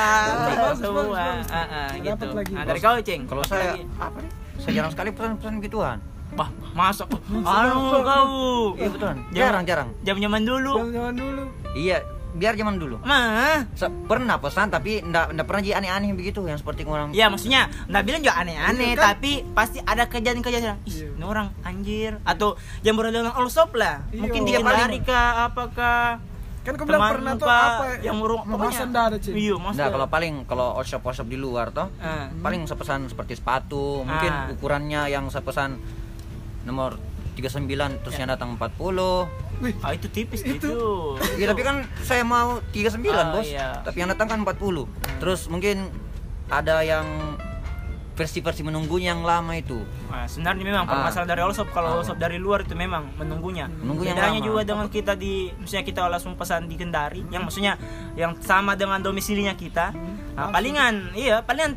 semua. 0.76 1.24
Ah, 1.48 1.64
ah, 1.64 1.90
gitu. 1.96 2.26
lagi. 2.36 2.52
Nah, 2.52 2.64
dari 2.68 2.80
kau, 2.84 3.00
Ceng. 3.00 3.22
Kalau 3.26 3.44
saya 3.48 3.80
apa 3.96 4.18
nih? 4.20 4.32
Saya 4.60 4.72
jarang 4.76 4.92
sekali 4.92 5.10
pesan-pesan 5.12 5.54
gituan. 5.64 5.98
Bah, 6.34 6.50
masuk. 6.76 7.08
Anu 7.32 8.04
kau. 8.04 8.76
Iya 8.76 8.90
betul. 8.92 9.14
Jarang-jarang. 9.32 9.90
Jam-jaman 10.04 10.42
dulu. 10.44 10.74
Jangan 10.84 11.16
dulu. 11.16 11.44
Iya, 11.74 12.04
biar 12.34 12.54
zaman 12.58 12.76
dulu. 12.76 12.96
Mah. 13.06 13.64
Pernah 14.04 14.36
pesan 14.42 14.68
tapi 14.68 15.00
ndak 15.00 15.32
ndak 15.32 15.46
pernah 15.48 15.62
jadi 15.62 15.76
aneh-aneh 15.80 16.12
begitu 16.12 16.44
yang 16.44 16.58
seperti 16.58 16.84
orang 16.84 17.14
Ya 17.14 17.30
maksudnya 17.30 17.72
nggak 17.88 18.04
bilang 18.04 18.20
juga 18.20 18.36
aneh-aneh 18.36 18.90
Iya, 18.92 18.98
kan? 18.98 19.06
tapi 19.16 19.32
pasti 19.54 19.78
ada 19.80 20.04
kejadian-kejadian 20.06 20.76
Ih, 20.84 20.92
Iya. 20.92 21.08
ini 21.14 21.24
orang 21.24 21.48
anjir 21.62 22.12
atau 22.24 22.56
yang 22.82 22.98
berhubungan 22.98 23.32
all 23.32 23.48
shop 23.48 23.72
lah 23.74 24.02
Iya. 24.10 24.20
mungkin 24.20 24.42
Dia 24.44 24.60
dia 24.60 24.66
paling- 24.66 25.06
kah 25.06 25.48
apakah 25.48 26.18
Kan 26.64 26.74
kau 26.74 26.86
bilang 26.86 27.04
pernah 27.12 27.36
tuh 27.36 27.44
apa 27.46 28.00
yang 28.00 28.16
burung 28.18 28.44
memasan 28.46 28.90
dah 28.90 29.12
ada 29.12 29.18
cik. 29.18 29.32
Iya. 29.32 29.60
Nggak, 29.60 29.90
kalau 29.90 30.08
paling 30.08 30.34
kalau 30.44 30.68
all 30.74 30.84
shop 30.84 31.04
all 31.04 31.12
shop 31.12 31.28
di 31.28 31.36
luar 31.36 31.70
toh 31.70 31.92
Ah. 31.98 32.32
paling 32.34 32.64
saya 32.64 32.76
pesan 32.76 33.06
seperti 33.06 33.36
sepatu 33.36 34.02
mungkin 34.02 34.32
Ah. 34.32 34.48
ukurannya 34.50 35.08
yang 35.08 35.28
saya 35.28 35.42
pesan 35.42 35.76
nomor 36.64 36.96
39 37.36 37.68
terus 38.00 38.16
yang 38.16 38.30
datang 38.30 38.56
40 38.56 39.28
Wih, 39.60 39.76
Ah 39.80 39.92
itu 39.92 40.08
tipis 40.08 40.40
Itu. 40.42 40.56
itu. 40.56 40.76
ya 41.36 41.46
tapi 41.46 41.62
kan 41.62 41.82
saya 42.00 42.22
mau 42.22 42.64
39 42.70 43.12
Ah, 43.12 43.28
bos 43.30 43.44
iya. 43.46 43.70
tapi 43.82 44.00
yang 44.00 44.08
datang 44.08 44.28
kan 44.28 44.40
40 44.42 44.88
terus 45.20 45.48
mungkin 45.48 45.92
ada 46.48 46.80
yang 46.80 47.04
versi-versi 48.14 48.62
menunggunya 48.62 49.10
yang 49.10 49.22
lama 49.22 49.52
itu 49.52 49.82
Nah, 50.08 50.24
sebenarnya 50.24 50.62
memang 50.64 50.86
Ah. 50.86 51.04
masalah 51.04 51.26
dari 51.26 51.42
all 51.42 51.50
shop, 51.50 51.70
kalau 51.70 51.90
all 51.92 52.02
Ah. 52.02 52.06
shop 52.06 52.16
dari 52.16 52.38
luar 52.38 52.62
itu 52.62 52.72
memang 52.72 53.10
menunggunya. 53.16 53.66
Menunggu 53.66 54.06
yang 54.06 54.14
Bedanya 54.14 54.38
lama. 54.38 54.46
juga 54.46 54.62
dengan 54.64 54.88
kita 54.88 55.14
di 55.14 55.34
misalnya 55.56 55.82
kita 55.84 56.00
langsung 56.06 56.34
pesan 56.34 56.66
di 56.66 56.76
Kendari, 56.76 57.26
yang 57.28 57.42
maksudnya 57.42 57.74
yang 58.14 58.38
sama 58.38 58.74
dengan 58.74 59.00
domisilinya 59.00 59.54
kita. 59.54 59.90
Nah, 60.34 60.50
palingan 60.50 61.10
iya, 61.14 61.42
palingan 61.42 61.74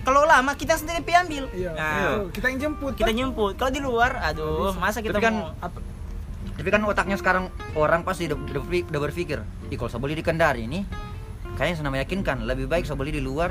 kalau 0.00 0.22
lama 0.22 0.54
kita 0.54 0.74
sendiri 0.74 1.02
pergi 1.02 1.18
ambil. 1.18 1.44
Iya. 1.52 1.70
Nah, 1.72 1.90
betul. 1.92 2.22
Kita 2.32 2.46
yang 2.48 2.58
jemput. 2.60 2.92
kita 2.94 3.04
kan? 3.04 3.14
jemput. 3.16 3.52
Kalau 3.56 3.70
di 3.70 3.80
luar, 3.80 4.10
aduh, 4.20 4.70
masa 4.74 4.98
kita 4.98 5.12
Tapi 5.12 5.24
kan 5.24 5.34
mau 5.36 5.50
Apa- 5.58 5.82
tapi 6.52 6.68
kan 6.68 6.80
otaknya 6.84 7.16
sekarang 7.16 7.44
orang 7.74 8.02
pasti 8.02 8.24
udah, 8.24 8.38
udah 8.38 8.62
berpik- 8.62 8.86
udah 8.86 9.00
berpikir 9.02 9.38
Ih 9.66 9.74
kalau 9.74 9.88
saya 9.88 9.98
beli 9.98 10.14
di 10.14 10.22
Kendari 10.22 10.62
ini 10.62 10.84
kayaknya 11.52 11.74
saya 11.76 11.90
meyakinkan 11.90 12.44
lebih 12.44 12.66
baik 12.66 12.84
saya 12.84 12.94
beli 12.94 13.10
di 13.10 13.18
luar 13.18 13.50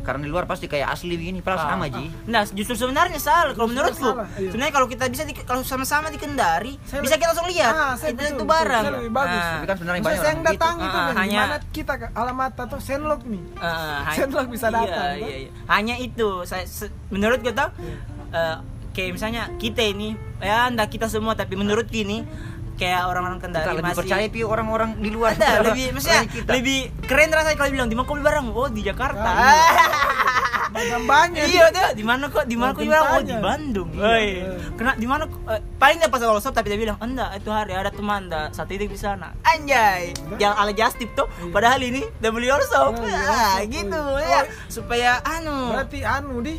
karena 0.00 0.20
di 0.20 0.28
luar 0.28 0.44
pasti 0.44 0.64
kayak 0.64 0.88
asli 0.88 1.14
begini 1.14 1.38
padahal 1.38 1.72
sama 1.72 1.86
ji 1.86 2.06
Nah, 2.24 2.42
justru 2.46 2.74
sebenarnya 2.74 3.16
salah 3.16 3.52
kalau 3.52 3.66
menurutku. 3.66 4.02
salah, 4.08 4.26
iya. 4.34 4.48
Sebenarnya 4.48 4.72
kalau 4.72 4.86
kita 4.86 5.04
bisa 5.06 5.22
di, 5.22 5.34
kalau 5.34 5.60
sama-sama 5.60 6.08
di 6.08 6.16
Kendari, 6.16 6.74
Saya 6.82 7.00
bisa 7.00 7.14
kita 7.14 7.28
langsung 7.28 7.46
lihat 7.46 7.72
Ah, 7.72 7.92
saya 7.94 8.10
itu, 8.10 8.18
betul, 8.18 8.32
itu 8.32 8.44
barang. 8.44 8.82
Saya 8.82 8.94
lebih 8.96 9.12
bagus. 9.12 9.36
Nah, 9.38 9.50
tapi 9.50 9.66
kan 9.66 9.76
sebenarnya 9.76 10.02
banyak 10.02 10.18
saya 10.18 10.28
yang 10.28 10.42
datang 10.42 10.74
begitu. 10.74 10.88
itu 10.88 10.98
Ah, 10.98 11.04
kan 11.04 11.14
hanya- 11.16 11.60
kita 11.70 11.92
ke 11.94 12.06
alamat 12.12 12.52
atau 12.58 12.78
senlog 12.78 13.20
nih. 13.24 13.42
Eh, 13.54 13.64
ha- 14.00 14.14
Sendok 14.14 14.46
bisa 14.48 14.66
datang, 14.68 14.86
Iya, 14.86 14.96
kan? 15.16 15.16
iya, 15.22 15.36
iya. 15.38 15.50
Hanya 15.66 15.94
itu. 15.96 16.28
Saya 16.42 16.64
se- 16.64 16.92
menurut 17.08 17.40
kita 17.40 17.70
Iya. 17.74 17.96
eh, 18.30 18.56
kayak 18.90 19.10
misalnya 19.14 19.42
kita 19.56 19.78
ini 19.80 20.12
ya 20.38 20.66
enggak 20.66 20.90
kita 20.90 21.06
semua 21.06 21.32
tapi 21.32 21.54
menurut 21.54 21.86
gini 21.86 22.26
kayak 22.78 23.02
orang-orang 23.04 23.38
Kendari 23.42 23.64
kita 23.66 23.72
lebih 23.74 23.84
masih 23.90 23.98
percaya 23.98 24.26
pi 24.30 24.40
orang-orang 24.46 24.90
di 25.02 25.10
luar 25.10 25.34
ada 25.34 25.66
lebih 25.66 25.86
maksudnya 25.92 26.22
kita. 26.30 26.50
lebih 26.54 26.78
keren 27.04 27.28
rasanya 27.34 27.56
kalau 27.58 27.70
bilang 27.74 27.88
di 27.90 27.96
mana 27.98 28.06
kau 28.06 28.14
beli 28.14 28.24
barang? 28.24 28.46
Oh 28.54 28.68
di 28.70 28.82
Jakarta. 28.86 29.28
Ah, 29.28 30.68
Banyak-banyak. 30.68 31.44
iya 31.48 31.66
tuh. 31.72 31.90
Di 31.96 32.04
mana 32.04 32.24
kok 32.28 32.44
di 32.44 32.56
mana 32.56 32.70
kok 32.76 32.80
beli 32.84 32.92
barang? 32.92 33.10
Oh 33.10 33.20
di. 33.24 33.34
Bandung. 33.40 33.88
Iya, 33.98 34.14
iya. 34.20 34.44
kena 34.78 34.92
di 34.94 35.06
mana 35.08 35.24
eh, 35.26 35.60
paling 35.76 35.96
dia 35.98 36.08
pas 36.08 36.22
awal 36.22 36.38
tapi 36.38 36.66
dia 36.68 36.78
bilang 36.78 36.98
enggak 37.00 37.30
itu 37.34 37.50
hari 37.50 37.72
ada 37.74 37.90
teman 37.90 38.28
enggak 38.30 38.54
satu 38.54 38.68
titik 38.70 38.92
di 38.92 39.00
sana. 39.00 39.34
Anjay. 39.42 40.14
Yang 40.38 40.52
ala 40.54 40.72
justip 40.72 41.08
tuh 41.18 41.26
Iya. 41.28 41.50
padahal 41.50 41.80
ini 41.82 42.02
udah 42.20 42.30
beli 42.30 42.46
Oh, 42.48 43.04
iya, 43.04 43.20
ah, 43.26 43.56
gitu 43.66 44.02
ya. 44.22 44.40
Supaya 44.70 45.10
anu. 45.24 45.72
Berarti 45.74 45.98
anu 46.04 46.40
di 46.44 46.54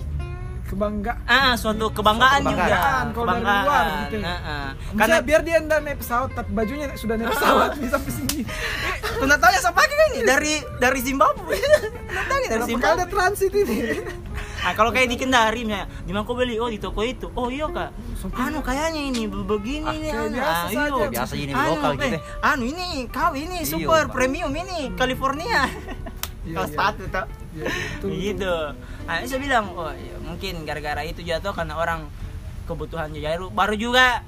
kebangga. 0.70 1.14
ah 1.26 1.54
suatu 1.54 1.90
kebanggaan, 1.90 2.40
Suatu 2.40 2.52
juga 2.52 2.64
kebanggaan, 2.64 3.06
kalau 3.10 3.34
dari 3.34 3.58
luar 3.60 3.86
gitu 4.00 4.16
ya. 4.16 4.28
Ah, 4.28 4.38
ah. 4.38 4.68
Karena 4.70 5.00
karena 5.00 5.18
biar 5.20 5.42
dia 5.42 5.58
ndak 5.60 5.80
naik 5.82 5.98
pesawat 5.98 6.30
tapi 6.32 6.50
bajunya 6.54 6.86
sudah 6.94 7.16
naik 7.16 7.30
pesawat 7.32 7.70
bisa 7.76 7.92
sampai 7.96 8.14
sini. 8.14 8.40
Kuna 9.18 9.36
tahu 9.36 9.50
ya 9.50 9.60
siapa 9.60 9.82
kan 9.82 10.00
ini 10.08 10.20
dari 10.22 10.54
dari 10.78 11.00
Zimbabwe. 11.02 11.58
Kuna 12.06 12.22
tahu 12.24 12.40
dari 12.46 12.64
Zimbabwe. 12.64 12.96
ada 12.96 13.06
transit 13.06 13.52
ini? 13.52 13.78
Nah, 14.60 14.76
kalau 14.76 14.92
kayak 14.92 15.08
di 15.08 15.16
Kendari 15.16 15.64
misalnya, 15.64 15.88
di 16.04 16.12
mana 16.12 16.22
kau 16.22 16.36
beli? 16.36 16.60
Oh, 16.60 16.68
di 16.68 16.76
toko 16.76 17.00
itu. 17.00 17.32
Oh, 17.32 17.48
iya, 17.48 17.64
Kak. 17.66 17.96
Anu 18.36 18.60
kayaknya 18.60 19.02
ini 19.02 19.24
be- 19.24 19.48
begini 19.48 19.88
Ah, 19.88 19.96
nih 19.96 20.12
anu. 20.12 20.36
biasa 20.36 20.52
Ah, 20.52 20.68
iya. 20.68 21.08
Biasa 21.08 21.34
ini 21.34 21.52
Anu, 21.56 21.70
lokal 21.74 21.92
eh, 21.92 21.98
gitu. 21.98 22.18
Anu 22.44 22.64
ini 22.68 22.86
kau 23.08 23.32
ini 23.34 23.58
Iya, 23.58 23.72
super 23.72 24.04
Pak. 24.06 24.14
premium 24.14 24.52
ini 24.52 24.92
California. 24.94 25.64
Iya, 26.44 26.56
Kalau 26.56 26.68
iya. 26.68 26.74
sepatu 26.76 27.04
tuh. 27.08 27.26
Iya, 27.50 27.66
gitu. 28.04 28.56
Ini 29.12 29.26
saya 29.26 29.42
bilang, 29.42 29.66
oh 29.72 29.90
iya, 29.92 30.16
mungkin 30.20 30.62
gara-gara 30.64 31.02
itu 31.02 31.20
jatuh 31.20 31.52
karena 31.52 31.74
orang 31.74 32.06
kebutuhan 32.64 33.10
baru 33.12 33.50
baru 33.50 33.74
juga 33.74 34.22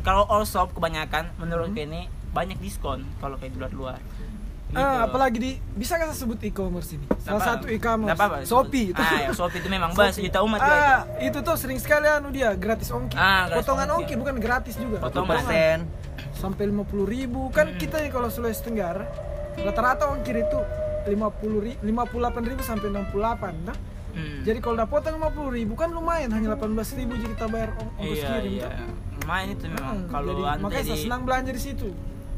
kalau 0.00 0.24
all 0.26 0.42
shop 0.42 0.72
kebanyakan 0.72 1.28
menurut 1.36 1.70
Hmm. 1.70 1.84
ini 1.84 2.00
banyak 2.30 2.56
diskon 2.56 3.04
kalau 3.18 3.36
kayak 3.36 3.52
di 3.52 3.58
luar-luar. 3.58 4.00
Gitu. 4.00 4.24
Ah, 4.72 5.04
apalagi 5.04 5.36
di 5.36 5.52
bisa 5.76 5.94
nggak 5.94 6.08
saya 6.08 6.18
sebut 6.18 6.40
e-commerce 6.42 6.96
ini? 6.96 7.04
Salah 7.20 7.44
satu 7.46 7.68
apa- 7.68 7.76
e-commerce. 7.76 8.08
nggak 8.08 8.16
apa-apa, 8.16 8.36
Shopee 8.42 8.86
itu. 8.88 8.96
Ah, 8.98 9.20
ya, 9.20 9.28
Shopee 9.30 9.60
itu 9.60 9.68
memang 9.68 9.92
bahas 9.92 10.16
juta 10.16 10.40
umat 10.40 10.58
juga 10.58 10.80
Ah, 10.80 11.00
itu 11.20 11.38
tuh 11.38 11.54
sering 11.54 11.76
sekali 11.76 12.08
anu 12.08 12.32
dia 12.32 12.56
gratis 12.56 12.88
ongkir. 12.88 13.14
Ah, 13.14 13.46
gratis 13.46 13.68
Potongan 13.68 13.84
ongkir. 13.90 14.00
ongkir 14.00 14.16
bukan 14.16 14.36
gratis 14.38 14.74
juga. 14.74 14.96
Potongan. 14.98 15.28
persen 15.28 15.78
Sampai 16.32 16.64
50 16.66 17.04
ribu 17.04 17.52
kan 17.52 17.68
Hmm. 17.68 17.76
kita 17.76 18.00
kalau 18.08 18.26
Sulawesi 18.26 18.64
Tenggara 18.64 19.04
rata-rata 19.54 20.08
ongkir 20.08 20.40
itu 20.40 20.58
50 21.04 21.60
ri 21.60 21.72
58 21.78 22.16
ribu 22.42 22.62
sampai 22.64 22.88
68 22.88 23.54
nah? 23.62 23.76
Hmm. 24.12 24.40
Jadi 24.42 24.58
kalau 24.58 24.74
udah 24.74 24.86
potong 24.86 25.16
50 25.16 25.32
ribu 25.54 25.72
kan 25.72 25.88
lumayan 25.88 26.28
hanya 26.28 26.52
18 26.52 26.68
ribu 26.94 27.12
jadi 27.14 27.32
kita 27.32 27.46
bayar 27.46 27.70
ong- 27.74 27.92
ongkos 27.94 28.12
iya, 28.14 28.28
kirim 28.30 28.52
iya. 28.52 28.68
tuh. 28.68 28.92
Lumayan 29.18 29.48
itu 29.50 29.64
memang 29.66 29.96
Hmm, 29.96 30.06
kalau 30.06 30.30
jadi, 30.30 30.42
anda 30.50 30.62
makanya 30.62 30.84
saya 30.84 30.92
di- 30.92 31.02
senang 31.02 31.22
belanja 31.22 31.50
di 31.50 31.62
situ. 31.62 31.88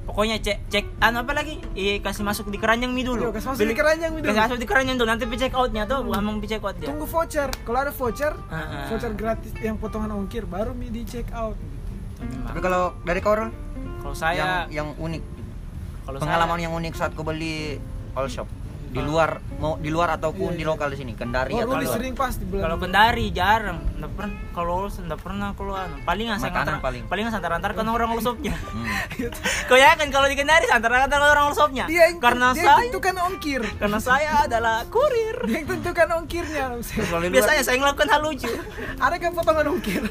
pokoknya 0.05 0.37
cek 0.39 0.69
cek 0.69 0.85
anu 1.01 1.17
apa 1.19 1.33
lagi 1.33 1.55
iya 1.73 1.97
kasih 1.99 2.23
masuk 2.23 2.47
di 2.47 2.59
keranjang 2.59 2.93
mie 2.93 3.03
dulu 3.03 3.25
Iya, 3.25 3.33
kasih 3.33 3.49
masuk 3.51 3.65
di 3.65 3.73
keranjang 3.75 4.11
mie 4.11 4.21
dulu. 4.21 4.29
kasih 4.29 4.43
masuk 4.45 4.59
di 4.61 4.67
keranjang 4.67 4.97
dulu 4.97 5.09
nanti 5.09 5.25
check 5.35 5.55
outnya 5.55 5.83
tuh 5.85 5.99
Hmm. 6.03 6.13
emang 6.15 6.37
check 6.43 6.61
out 6.61 6.77
dia 6.77 6.87
Tunggu 6.87 7.07
voucher. 7.07 7.49
Kalau 7.59 7.79
ada 7.79 7.89
voucher, 7.91 8.33
Ah, 8.45 8.55
ah. 8.55 8.87
voucher 8.87 9.13
gratis 9.13 9.53
yang 9.59 9.75
potongan 9.75 10.13
ongkir 10.13 10.45
baru 10.45 10.71
mi 10.71 10.89
di 10.89 11.03
check 11.03 11.25
out. 11.33 11.57
Memang. 12.15 12.47
tapi 12.47 12.61
kalau 12.61 12.83
dari 13.01 13.19
kau 13.19 13.33
kalau 13.33 14.13
saya 14.15 14.69
yang 14.69 14.85
yang 14.85 14.89
unik 14.95 15.23
kalau 16.05 16.19
pengalaman 16.21 16.53
saya, 16.55 16.63
yang 16.63 16.73
unik 16.75 16.93
saat 16.95 17.11
kau 17.11 17.25
beli 17.25 17.81
all 18.13 18.29
shop 18.29 18.45
di 18.95 19.03
luar 19.03 19.31
mau 19.59 19.75
di 19.77 19.91
luar 19.91 20.15
ataupun 20.15 20.51
Iya, 20.51 20.57
di 20.57 20.63
iya. 20.63 20.71
lokal 20.71 20.89
di 20.89 20.97
sini 20.97 21.13
Kendari 21.13 21.51
Oh, 21.51 21.61
atau 21.61 21.75
luar 21.77 21.91
sering 21.91 22.15
pasti 22.15 22.43
kalau 22.47 22.77
kendari 22.79 23.27
jarang 23.29 23.79
nggak 23.95 24.11
pernah 24.11 24.31
kalau 24.51 24.75
nggak 24.87 25.21
pernah 25.21 25.49
kalau 25.53 25.73
palingan 26.03 26.37
saya 26.37 26.49
Makanan 26.49 26.63
ngantar 26.71 26.77
paling. 26.81 27.03
palingan 27.05 27.33
antar 27.35 27.53
antar 27.53 27.71
kan 27.73 27.87
orang 27.87 28.11
lusopnya 28.13 28.55
Hmm. 28.55 28.87
kau 29.69 29.75
ya 29.75 29.95
kan 29.95 30.07
kalau 30.09 30.27
di 30.27 30.35
kendari 30.35 30.67
antar 30.69 30.91
antar 30.95 31.19
orang 31.19 31.51
lusopnya 31.51 31.85
dia 31.85 32.07
yang 32.07 32.19
karena 32.19 32.53
dia 32.53 32.63
saya 32.65 32.87
tentukan 32.87 33.15
ongkir. 33.25 33.63
karena 33.75 33.99
saya 33.99 34.31
adalah 34.45 34.87
kurir 34.87 35.37
Dia 35.45 35.55
yang 35.57 35.67
tentukan 35.69 36.09
ongkirnya. 36.15 36.65
Kalau 37.05 37.27
biasanya 37.27 37.63
saya 37.63 37.77
ngelakukan 37.77 38.09
hal 38.09 38.21
lucu 38.23 38.51
ada 39.05 39.17
kan 39.17 39.31
potongan 39.33 39.67
ongkir? 39.69 40.03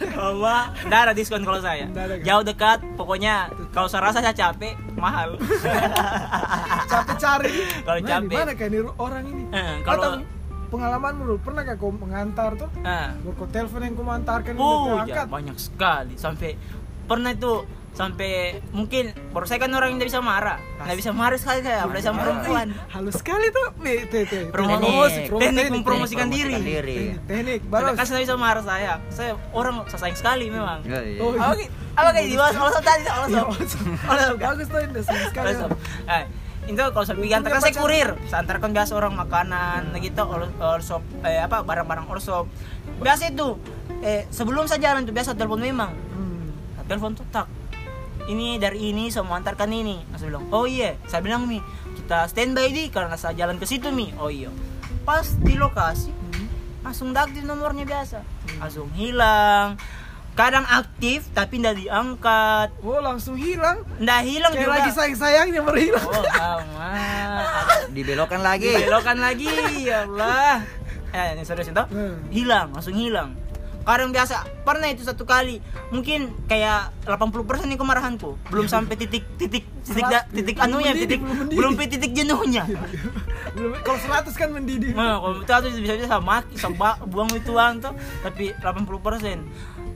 Nggak 0.83 0.99
ada 1.01 1.13
diskon 1.13 1.41
kalau 1.41 1.59
saya. 1.59 1.87
Jauh 2.21 2.43
dekat, 2.43 2.83
pokoknya 2.93 3.33
kalau 3.71 3.87
saya 3.87 4.03
rasa 4.03 4.19
saya 4.19 4.33
capek, 4.33 4.75
mahal. 4.95 5.39
capek 6.91 7.15
cari. 7.17 7.53
Kalau 7.81 7.99
Nah, 7.99 8.09
capek. 8.09 8.37
Mana 8.37 8.53
niru 8.73 8.89
orang 8.97 9.23
ini? 9.29 9.43
Eh, 9.53 9.75
kalau- 9.85 10.17
tahu 10.17 10.25
pengalaman 10.67 11.13
menurut 11.13 11.41
pernah 11.45 11.61
gak 11.61 11.77
kau 11.77 11.93
mengantar 11.93 12.57
tuh? 12.57 12.65
Nah, 12.81 13.13
Kau 13.37 13.45
telepon 13.45 13.85
yang 13.85 13.93
kau 13.93 14.01
mengantarkan 14.01 14.53
oh, 14.57 14.97
udah 14.97 15.05
ya, 15.05 15.23
banyak 15.29 15.57
sekali. 15.61 16.17
Sampai 16.17 16.57
pernah 17.05 17.29
itu 17.29 17.61
sampai 17.93 18.57
mungkin 18.73 19.13
baru 19.29 19.45
saya 19.45 19.61
kan 19.61 19.69
orang 19.69 19.93
yang 19.93 20.01
tidak 20.01 20.09
bisa 20.09 20.21
marah, 20.25 20.57
nggak 20.81 20.97
bisa 20.97 21.13
marah 21.13 21.37
sekali 21.37 21.61
saya, 21.61 21.85
apalagi 21.85 22.01
sama 22.01 22.25
perempuan. 22.25 22.67
Halus 22.89 23.21
sekali 23.21 23.53
tuh. 23.53 23.69
Promosi, 24.49 25.29
promo- 25.29 25.41
teknik 25.45 25.69
mempromosikan 25.69 26.25
diri. 26.25 26.57
teknik, 26.57 27.21
teknik. 27.29 27.59
Baru 27.69 27.93
Bagus. 27.93 27.97
kan 28.01 28.05
saya 28.09 28.21
bisa 28.25 28.33
marah 28.33 28.65
saya. 28.65 28.97
Saya 29.13 29.37
orang 29.53 29.85
saya 29.85 30.09
sayang 30.09 30.17
sekali 30.17 30.49
memang. 30.49 30.81
Iya, 30.81 30.99
iya. 31.05 31.19
Oh, 31.21 31.37
Apa 31.93 32.09
kayak 32.09 32.25
di 32.25 32.33
bawah 32.33 32.49
Allah 32.57 32.81
tadi 32.81 33.03
Iya, 33.05 33.13
sob. 33.29 33.47
bagus. 34.41 34.67
Tuh, 34.67 35.03
senang 35.05 35.29
sekali. 35.29 35.53
Itu 36.63 36.79
kalau 36.95 37.05
saya 37.05 37.19
antar 37.35 37.59
kan 37.59 37.61
saya 37.61 37.75
kurir. 37.75 38.09
Saya 38.27 38.47
antarkan 38.47 38.71
biasa 38.71 38.91
orang 38.95 39.13
makanan 39.19 39.91
gitu 39.99 40.23
all, 40.23 40.47
all 40.63 40.79
shop 40.79 41.03
eh 41.27 41.43
apa 41.43 41.61
barang-barang 41.63 42.07
all 42.07 42.21
shop 42.23 42.47
biasa 43.03 43.35
itu. 43.35 43.59
Eh 44.03 44.27
sebelum 44.31 44.67
saya 44.67 44.79
jalan 44.79 45.03
tuh 45.03 45.13
biasa 45.15 45.35
telepon 45.35 45.59
memang. 45.59 45.91
Hmm. 45.91 46.51
Telepon 46.87 47.15
tuh 47.15 47.27
tak. 47.31 47.51
Ini 48.23 48.55
dari 48.55 48.95
ini 48.95 49.11
saya 49.11 49.27
mau 49.27 49.35
antarkan 49.35 49.67
ini. 49.67 49.99
Nah, 50.07 50.15
saya 50.15 50.31
bilang 50.31 50.47
oh 50.55 50.63
iya. 50.63 50.95
Saya 51.11 51.19
bilang 51.19 51.43
mi 51.45 51.59
kita 51.99 52.27
standby 52.31 52.71
di 52.71 52.87
karena 52.87 53.19
saya 53.19 53.35
jalan 53.35 53.59
ke 53.59 53.67
situ 53.67 53.91
mi. 53.91 54.15
Oh 54.15 54.31
iya. 54.31 54.47
Pas 55.03 55.35
di 55.43 55.59
lokasi 55.59 56.23
langsung 56.83 57.15
aktif 57.15 57.47
nomornya 57.47 57.87
biasa. 57.87 58.19
Langsung 58.59 58.91
hilang 58.95 59.79
kadang 60.33 60.65
aktif 60.65 61.29
tapi 61.31 61.57
tidak 61.57 61.77
diangkat. 61.77 62.69
Oh 62.79 62.97
langsung 62.99 63.35
hilang. 63.35 63.85
ndak 63.97 64.21
hilang 64.23 64.51
Kayak 64.51 64.65
juga. 64.65 64.75
lagi 64.75 64.89
sayang 64.91 65.15
sayangnya 65.15 65.61
baru 65.61 65.79
hilang. 65.79 66.03
oh 66.03 66.25
aman. 66.25 67.41
Dibelokkan 67.91 68.41
lagi. 68.41 68.73
belokan 68.79 69.17
lagi 69.17 69.49
ya 69.83 70.03
Allah. 70.03 70.65
Eh 71.09 71.27
ini 71.31 71.43
serius 71.43 71.69
itu 71.69 71.83
Hmm. 71.85 72.17
hilang 72.27 72.73
langsung 72.73 72.93
hilang. 72.93 73.37
Kadang 73.83 74.09
biasa 74.09 74.35
pernah 74.63 74.87
itu 74.87 75.03
satu 75.03 75.21
kali. 75.23 75.59
Mungkin 75.91 76.47
kayak 76.47 76.95
80% 77.03 77.67
nih 77.67 77.75
kemarahanku. 77.75 78.39
Belum 78.47 78.63
sampai 78.65 78.95
titik 78.95 79.27
titik 79.35 79.67
titik 79.83 80.05
da- 80.07 80.23
titik 80.25 80.55
Belum 80.55 80.79
anunya 80.79 80.95
mendidih, 80.95 81.19
titik 81.19 81.21
belum 81.51 81.71
titik 81.75 82.11
jenuhnya. 82.15 82.63
Belum- 83.51 83.75
Kalau 83.83 83.99
100 83.99 84.31
kan 84.33 84.49
mendidih. 84.49 84.95
nah 84.95 85.19
kalau 85.19 85.35
itu 85.37 85.51
harus 85.51 85.75
bisa 85.75 85.93
bisa 85.93 86.07
sama 86.07 86.39
maki 86.39 86.55
sama 86.55 86.95
buang 87.03 87.27
itu 87.29 87.51
tuh. 87.51 87.93
Tapi 88.23 88.55
80% 88.57 89.43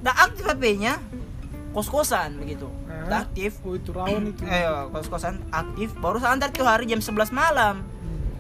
dah 0.07 0.15
aktif 0.23 0.47
HP-nya 0.47 1.03
kos-kosan 1.75 2.39
begitu. 2.39 2.71
Nah, 2.87 3.11
dah 3.11 3.19
aktif. 3.27 3.59
Oh 3.67 3.75
itu 3.75 3.91
rawan 3.91 4.31
itu. 4.31 4.41
eh 4.55 4.63
kos-kosan 4.95 5.43
aktif. 5.51 5.91
Baru 5.99 6.23
saya 6.23 6.31
antar 6.39 6.55
tuh 6.55 6.63
hari 6.63 6.87
jam 6.87 7.03
11 7.03 7.35
malam. 7.35 7.83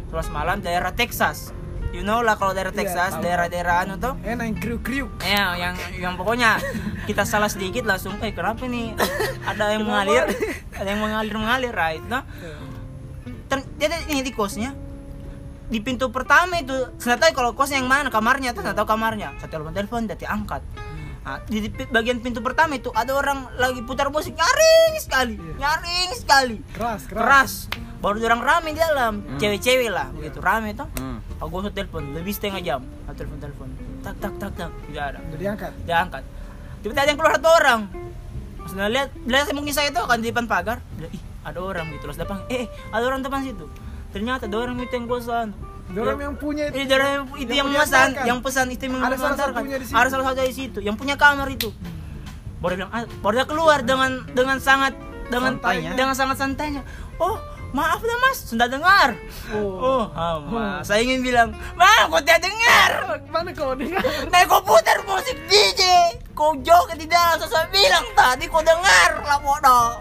11 0.07 0.31
malam 0.31 0.63
daerah 0.63 0.95
Texas. 0.95 1.51
You 1.91 2.03
know 2.07 2.23
lah 2.23 2.39
kalau 2.39 2.55
daerah 2.55 2.71
Iya, 2.71 2.83
Texas 2.83 3.15
tahu, 3.15 3.23
daerah-daerah 3.23 3.83
anu 3.83 3.95
tuh. 3.99 4.15
Enak 4.23 4.43
yang 4.47 4.57
kriuk-kriuk. 4.59 5.11
Ya, 5.23 5.55
yang 5.59 5.75
yang 5.95 6.13
pokoknya 6.15 6.59
kita 7.03 7.23
salah 7.27 7.51
sedikit 7.51 7.83
langsung, 7.87 8.15
eh 8.23 8.31
kenapa 8.31 8.63
nih 8.67 8.95
ada 9.43 9.71
yang 9.71 9.83
mengalir, 9.87 10.23
ada 10.71 10.87
yang 10.87 10.99
mengalir 10.99 11.35
mengalir, 11.35 11.73
right? 11.75 12.03
No? 12.07 12.23
Ter, 13.47 13.63
dia 13.79 13.87
ini 14.07 14.23
di 14.23 14.31
kosnya. 14.35 14.75
Di 15.67 15.79
pintu 15.83 16.11
pertama 16.11 16.59
itu 16.59 16.75
saya 16.99 17.19
tahu 17.19 17.31
kalau 17.35 17.51
kosnya 17.55 17.79
yang 17.83 17.91
mana 17.91 18.07
kamarnya 18.07 18.55
tuh 18.55 18.63
saya 18.63 18.75
tahu 18.75 18.87
kamarnya. 18.87 19.35
Saya 19.39 19.51
telepon 19.51 19.71
telepon 19.75 20.07
dia 20.07 20.15
diangkat 20.19 20.63
nah, 21.27 21.43
di, 21.43 21.67
bagian 21.91 22.23
pintu 22.23 22.39
pertama 22.39 22.79
itu 22.79 22.87
ada 22.95 23.11
orang 23.11 23.51
lagi 23.59 23.83
putar 23.83 24.07
musik 24.07 24.31
nyaring 24.31 24.95
sekali 24.95 25.35
nyaring 25.59 26.09
sekali. 26.15 26.57
Keras, 26.71 27.03
keras. 27.03 27.19
keras. 27.19 27.51
Baru 27.97 28.21
orang 28.23 28.45
rame 28.45 28.71
di 28.71 28.79
dalam. 28.79 29.25
Cewek-cewek 29.41 29.89
lah 29.89 30.07
begitu. 30.15 30.37
Rame 30.39 30.71
tuh 30.71 30.87
Hmm. 30.95 31.19
aku 31.43 31.65
usah 31.65 31.73
telepon 31.75 32.15
lebih 32.15 32.31
setengah 32.31 32.61
jam. 32.63 32.81
Aku 33.09 33.15
telepon 33.19 33.37
telepon 33.43 33.67
tak 34.05 34.15
tak 34.23 34.33
tak 34.39 34.51
tak. 34.55 34.71
Tidak 34.87 35.03
ada. 35.03 35.19
Udah 35.19 35.37
diangkat. 35.37 35.71
dia 35.83 35.97
angkat 35.99 36.23
tiba-tiba 36.77 37.03
ada 37.03 37.09
yang 37.11 37.19
keluar 37.19 37.33
satu 37.35 37.49
orang. 37.51 37.81
Pas 38.63 38.71
dia 38.71 38.87
lihat 38.87 39.09
lihat 39.27 39.45
mungkin 39.51 39.73
saya 39.75 39.89
itu 39.91 39.99
akan 39.99 40.17
di 40.23 40.29
depan 40.31 40.45
pagar. 40.47 40.79
Ih 41.03 41.23
ada 41.43 41.59
orang 41.63 41.87
gitu 41.95 42.11
terus 42.11 42.19
depan 42.19 42.43
eh 42.51 42.63
eh, 42.63 42.67
ada 42.91 43.03
orang 43.03 43.19
depan 43.25 43.43
situ. 43.43 43.65
Ternyata 44.15 44.47
ada 44.47 44.57
orang 44.59 44.77
itu 44.79 44.93
yang 44.95 45.07
bosan 45.09 45.51
Orang 45.87 46.19
yang 46.19 46.35
punya 46.35 46.63
itu. 46.67 46.83
yang, 46.83 47.23
itu 47.39 47.47
Yang 47.47 47.67
yang 47.71 47.85
antarkan. 47.87 48.25
yang 48.27 48.39
pesan 48.43 48.67
itu 48.69 48.83
yang 48.85 48.99
Ada 48.99 49.15
salah 49.15 49.37
satunya 49.39 49.77
di 49.79 49.85
situ. 49.87 49.95
ada 49.95 50.07
salah 50.11 50.25
satu 50.27 50.39
di 50.43 50.55
situ 50.55 50.79
yang 50.83 50.95
punya 50.99 51.15
kamar 51.15 51.47
itu 51.47 51.69
baru 52.57 52.73
bilang 52.75 52.91
ah, 52.91 53.05
baru 53.21 53.45
keluar 53.45 53.79
dengan 53.81 54.25
dengan 54.33 54.57
sangat 54.57 54.97
dengan 55.27 55.55
Santainya. 55.59 55.91
dengan 55.93 56.15
sangat 56.17 56.37
santainya 56.39 56.81
oh 57.19 57.37
maaf 57.75 57.99
dah 57.99 58.17
mas 58.23 58.37
sudah 58.47 58.67
dengar 58.71 59.15
Oh. 59.51 59.79
oh, 59.79 60.03
ama. 60.11 60.83
saya 60.83 61.03
ingin 61.03 61.23
bilang 61.23 61.49
ma 61.75 62.07
kau 62.11 62.19
tidak 62.19 62.47
dengar 62.47 62.91
Mana 63.27 63.53
kau 63.53 63.75
dengar? 63.75 64.01
Nah, 64.31 64.41
kau 64.47 64.63
putar 64.63 65.03
musik 65.05 65.37
DJ, 65.45 65.83
kau 66.33 66.55
joget 66.63 66.97
di 66.97 67.05
dalam. 67.05 67.37
Saya 67.37 67.67
bilang 67.69 68.05
tadi 68.15 68.49
kau 68.49 68.63
dengar 68.63 69.21
lah 69.21 69.39
bodoh. 69.43 69.93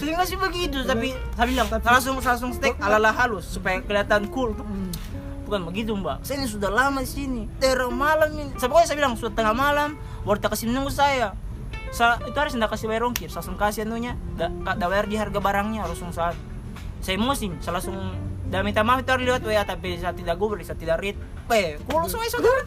Sehingga 0.00 0.22
sih 0.24 0.34
begitu, 0.34 0.82
tapi 0.82 1.14
saya 1.36 1.46
bilang 1.46 1.68
langsung 1.70 2.18
langsung 2.18 2.50
stick 2.50 2.74
ala 2.82 2.98
ala 2.98 3.12
halus 3.12 3.46
supaya 3.46 3.78
kelihatan 3.84 4.26
cool. 4.32 4.56
Hmm. 4.56 4.90
Bukan 5.46 5.62
begitu 5.70 5.94
mbak. 5.94 6.26
Saya 6.26 6.42
ini 6.42 6.50
sudah 6.50 6.66
lama 6.72 6.98
di 6.98 7.10
sini. 7.10 7.42
Terang 7.62 7.94
malam 7.94 8.34
ini. 8.34 8.50
Saya 8.58 8.66
pokoknya 8.66 8.88
saya 8.90 8.98
bilang 8.98 9.14
sudah 9.14 9.30
tengah 9.30 9.54
malam. 9.54 9.94
Baru 10.26 10.42
tak 10.42 10.58
kasih 10.58 10.66
menunggu 10.66 10.90
saya. 10.90 11.38
Sa 11.90 12.18
itu 12.22 12.36
harus 12.36 12.52
tidak 12.52 12.70
kasih 12.72 12.86
bayar 12.86 13.02
ongkir. 13.04 13.28
Saya 13.28 13.42
langsung 13.42 13.56
kasih 13.56 13.82
anunya. 13.84 14.14
Da, 14.34 14.48
da 14.74 14.86
bayar 14.86 15.06
di 15.06 15.16
harga 15.16 15.38
barangnya 15.38 15.86
langsung 15.86 16.10
saat. 16.10 16.34
Saya 17.00 17.16
emosi. 17.16 17.52
Saya 17.60 17.78
langsung 17.78 17.96
dan 18.46 18.62
minta 18.62 18.86
maaf 18.86 19.02
itu 19.02 19.10
harus 19.10 19.26
lewat 19.26 19.42
WA 19.42 19.66
tapi 19.66 19.98
saya 19.98 20.14
tidak 20.14 20.38
google, 20.38 20.62
saya 20.62 20.78
tidak 20.78 21.02
read. 21.02 21.16
Eh, 21.50 21.74
kalau 21.82 22.06
semua 22.06 22.26
saudara 22.26 22.62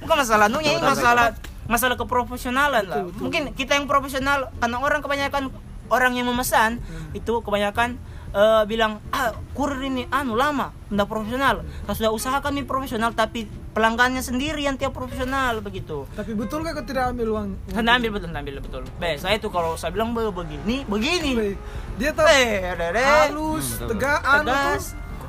bukan 0.00 0.16
masalah 0.20 0.46
nunya 0.48 0.76
ini 0.76 0.82
masalah 0.82 1.32
masalah 1.64 1.96
keprofesionalan 1.96 2.84
lah 2.84 3.08
mungkin 3.16 3.54
kita 3.54 3.72
yang 3.72 3.86
profesional 3.86 4.50
karena 4.58 4.76
orang 4.76 5.00
kebanyakan 5.00 5.48
orang 5.88 6.12
yang 6.12 6.26
memesan 6.28 6.82
Hmm. 6.82 7.12
itu 7.14 7.40
kebanyakan 7.40 7.96
eh, 8.32 8.62
bilang 8.64 8.92
ah 9.10 9.30
kurir 9.52 9.80
ini 9.82 10.08
anu 10.08 10.34
lama 10.34 10.72
tidak 10.86 11.06
profesional 11.06 11.56
saya 11.82 11.94
sudah 11.94 12.10
usahakan 12.10 12.52
ini 12.54 12.64
profesional 12.64 13.10
tapi 13.10 13.44
pelanggannya 13.70 14.20
sendiri 14.20 14.60
yang 14.60 14.74
tiap 14.74 14.90
profesional 14.90 15.58
begitu 15.58 16.04
Tapi 16.10 16.32
betul 16.32 16.60
kau 16.62 16.76
tidak 16.82 17.08
ambil 17.10 17.28
uang? 17.34 17.48
saya 17.70 17.88
ambil 17.90 18.10
betul 18.10 18.28
ambil 18.30 18.54
betul 18.58 18.82
Be, 18.96 19.16
saya 19.16 19.36
itu 19.36 19.48
kalau 19.48 19.74
saya 19.74 19.90
bilang 19.90 20.12
"Be, 20.12 20.28
begini 20.28 20.84
begini. 20.84 21.56
Dia 21.96 22.10
tahu 22.10 22.26
eh 22.26 22.72
dede 22.72 23.00
halus, 23.00 23.78
Hmm, 23.78 23.88
tegak, 23.88 24.20
anu 24.22 24.44
tegas 24.46 24.84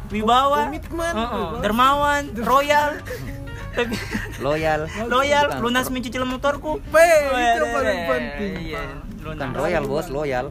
wibawa 0.09 0.67
Komitmen. 0.67 1.13
Heeh, 1.13 1.47
dermawan 1.59 2.23
royal 2.37 2.89
tapi 3.73 3.95
Loyal. 4.37 4.85
loyal 5.07 5.45
Bukan- 5.49 5.61
lunas 5.63 5.87
mencicil 5.89 6.23
motorku 6.23 6.77
Pe, 6.85 6.99
itu 7.01 7.33
yang 7.33 7.71
paling 7.71 7.99
penting. 8.05 8.53
Iya, 8.69 8.83
Bukan 9.17 9.25
lunas. 9.25 9.55
royal 9.55 9.83
bos, 9.85 10.07
loyal. 10.09 10.45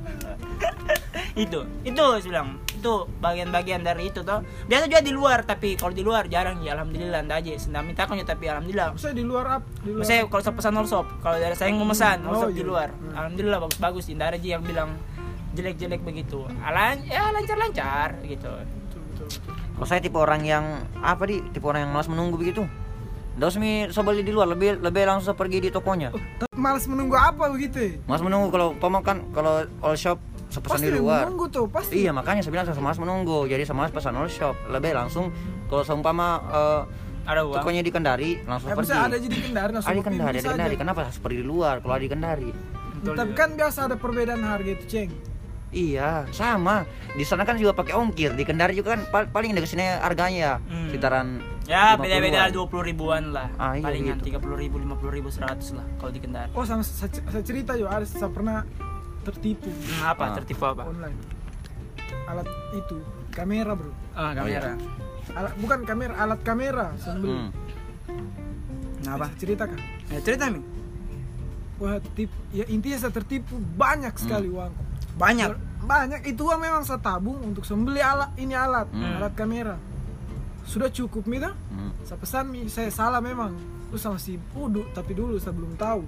Itu 1.33 1.61
itu 1.83 2.05
bilang 2.23 2.61
itu 2.73 2.95
bagian-bagian 3.19 3.81
dari 3.81 4.11
itu 4.11 4.21
toh 4.21 4.43
biasa 4.67 4.85
juga 4.85 5.01
di 5.01 5.13
luar 5.13 5.43
tapi 5.43 5.79
kalau 5.79 5.91
di 5.91 6.03
luar 6.03 6.27
jarang 6.27 6.61
ya 6.61 6.75
alhamdulillah 6.75 7.23
ndak 7.23 7.41
aja 7.41 7.57
senang 7.57 7.87
minta 7.87 8.05
kan 8.05 8.19
tapi 8.19 8.51
alhamdulillah 8.51 8.93
Saya 8.95 9.15
di 9.15 9.23
luar 9.23 9.45
up, 9.49 9.63
di 9.81 9.95
luar. 9.95 10.05
saya 10.05 10.27
kalau 10.27 10.43
saya 10.43 10.55
pesan 10.55 10.75
all 10.75 10.85
shop 10.85 11.07
kalau 11.23 11.39
dari 11.39 11.55
saya 11.55 11.71
yang 11.71 11.81
memesan 11.81 12.19
all 12.23 12.35
Oh, 12.35 12.41
shop 12.43 12.53
di 12.53 12.61
iya. 12.61 12.69
luar 12.69 12.89
Hmm. 12.93 13.15
alhamdulillah 13.15 13.59
bagus-bagus 13.63 14.05
tidak 14.07 14.27
ada 14.29 14.37
aja 14.37 14.49
yang 14.51 14.63
bilang 14.63 14.91
jelek-jelek 15.53 16.01
begitu 16.03 16.45
Alan 16.61 17.01
ya 17.05 17.29
lancar-lancar 17.31 18.21
gitu. 18.25 18.49
Kalau 19.73 19.87
saya 19.89 20.01
tipe 20.01 20.15
orang 20.15 20.43
yang 20.43 20.65
apa 20.99 21.25
di 21.25 21.41
tipe 21.51 21.65
orang 21.65 21.87
yang 21.87 21.93
malas 21.93 22.07
menunggu 22.07 22.37
begitu. 22.37 22.63
Nggak 23.33 23.49
usah 23.49 23.61
mi 23.61 23.73
saya 23.89 24.05
beli 24.05 24.21
di 24.21 24.31
luar, 24.31 24.45
lebih 24.47 24.79
lebih 24.79 25.09
langsung 25.09 25.33
pergi 25.33 25.59
di 25.59 25.71
tokonya. 25.71 26.13
Tapi 26.13 26.53
malas 26.55 26.85
menunggu 26.85 27.17
apa 27.17 27.49
begitu? 27.49 27.97
Malas 28.05 28.21
menunggu 28.21 28.53
kalau 28.53 28.77
umpama 28.77 29.01
kan 29.01 29.25
kalau 29.33 29.65
all 29.81 29.97
shop 29.97 30.21
pesan 30.59 30.77
Pasti 30.77 30.87
di 30.87 30.99
luar. 30.99 31.25
menunggu 31.25 31.47
tuh, 31.49 31.65
pasti. 31.67 31.95
Iya 31.97 32.11
makanya 32.11 32.43
saya 32.43 32.53
bilang 32.53 32.67
saya 32.67 32.77
malas 32.77 32.99
menunggu. 32.99 33.47
Jadi 33.47 33.63
saya 33.63 33.73
malas 33.75 33.89
pesan 33.91 34.13
all 34.13 34.27
shop. 34.27 34.59
Lebih 34.67 34.93
langsung 34.93 35.33
kalau 35.67 35.81
seumpama 35.83 36.29
eh, 36.45 36.81
ada 37.25 37.41
uang 37.41 37.55
tokonya 37.57 37.81
di 37.81 37.89
Kendari 37.89 38.31
langsung 38.43 38.69
Ya, 38.69 38.75
pergi. 38.75 38.93
ada 38.93 39.15
jadi 39.17 39.37
kendari 39.41 39.71
langsung 39.71 39.89
Ada 39.89 39.97
di 39.97 40.05
Kendari, 40.05 40.37
ada. 40.37 40.51
Kendari. 40.51 40.75
Kenapa 40.75 40.99
harus 41.07 41.17
pergi 41.17 41.39
di 41.39 41.47
luar? 41.47 41.79
Kalau 41.79 41.95
ada 41.95 42.03
di 42.03 42.11
Kendari. 42.11 42.51
Betul 42.99 43.15
Tapi 43.15 43.31
juga. 43.31 43.39
kan 43.39 43.49
biasa 43.55 43.79
ada 43.85 43.97
perbedaan 43.97 44.43
harga 44.43 44.71
itu, 44.71 44.85
Ceng. 44.87 45.11
Iya, 45.71 46.29
sama. 46.29 46.85
Di 47.11 47.25
sana 47.25 47.43
kan 47.43 47.57
juga 47.57 47.73
pakai 47.73 47.95
ongkir. 47.95 48.35
Di 48.35 48.43
Kendari 48.43 48.75
juga 48.75 48.93
kan 48.93 49.09
pal- 49.09 49.25
paling 49.27 49.55
dekat 49.55 49.71
sini 49.71 49.87
harganya 49.87 50.61
Hmm. 50.61 50.87
sekitaran 50.87 51.27
ya 51.63 51.95
50-an. 51.95 52.03
beda-beda 52.03 52.41
dua 52.51 52.67
puluh 52.67 52.83
ribuan 52.83 53.31
lah 53.31 53.47
Ah, 53.55 53.73
iya, 53.73 53.81
palingan 53.81 54.19
gitu. 54.19 54.27
tiga 54.27 54.39
puluh 54.39 54.59
ribu 54.59 54.77
lima 54.77 54.93
puluh 54.93 55.15
ribu 55.15 55.31
seratus 55.31 55.73
lah 55.73 55.87
kalau 55.97 56.11
di 56.11 56.19
Kendari 56.19 56.51
Oh, 56.53 56.61
sama 56.61 56.83
saya, 56.83 57.07
saya 57.09 57.41
cerita 57.41 57.73
yo, 57.73 57.87
ada 57.87 58.03
saya 58.03 58.27
pernah 58.29 58.67
tertipu 59.23 59.69
Hmm, 59.69 60.03
apa 60.05 60.25
Ah. 60.25 60.35
tertipu 60.35 60.63
apa 60.65 60.83
online. 60.85 61.19
Alat 62.25 62.47
itu 62.73 62.97
kamera, 63.31 63.73
Bro. 63.73 63.93
ah 64.13 64.33
kamera 64.33 64.75
Alat 65.33 65.55
bukan 65.57 65.79
kamera, 65.83 66.15
alat 66.19 66.41
kamera 66.43 66.87
beli. 67.15 67.31
Hmm. 67.33 67.51
Nah, 69.03 69.13
apa 69.17 69.27
Saya 69.29 69.39
ceritakan. 69.39 69.79
ya 70.09 70.19
cerita 70.21 70.45
mi 70.47 70.61
Wah, 71.79 71.99
tertipu. 71.99 72.35
Ya 72.53 72.65
intinya 72.67 72.95
saya 72.97 73.11
tertipu 73.11 73.55
banyak 73.59 74.15
sekali 74.15 74.47
Hmm. 74.47 74.59
uang. 74.61 74.73
banyak 75.15 75.51
Banyak 75.83 76.23
itu 76.25 76.39
uang 76.41 76.61
memang 76.61 76.83
saya 76.83 76.97
tabung 76.97 77.43
untuk 77.43 77.63
sembeli 77.63 77.99
alat 77.99 78.31
ini 78.37 78.55
alat, 78.55 78.87
Hmm. 78.89 79.19
alat 79.19 79.35
kamera. 79.35 79.75
Sudah 80.63 80.87
cukup 80.89 81.27
mi 81.27 81.37
dah? 81.37 81.51
Hmm. 81.69 81.91
Saya 82.03 82.17
pesan 82.17 82.45
mi, 82.47 82.61
saya 82.67 82.87
salah 82.89 83.19
memang. 83.19 83.51
Terus 83.89 83.99
sama 84.01 84.15
si 84.17 84.39
Udu, 84.55 84.87
tapi 84.93 85.11
dulu 85.13 85.35
saya 85.37 85.51
belum 85.51 85.75
tahu. 85.75 86.07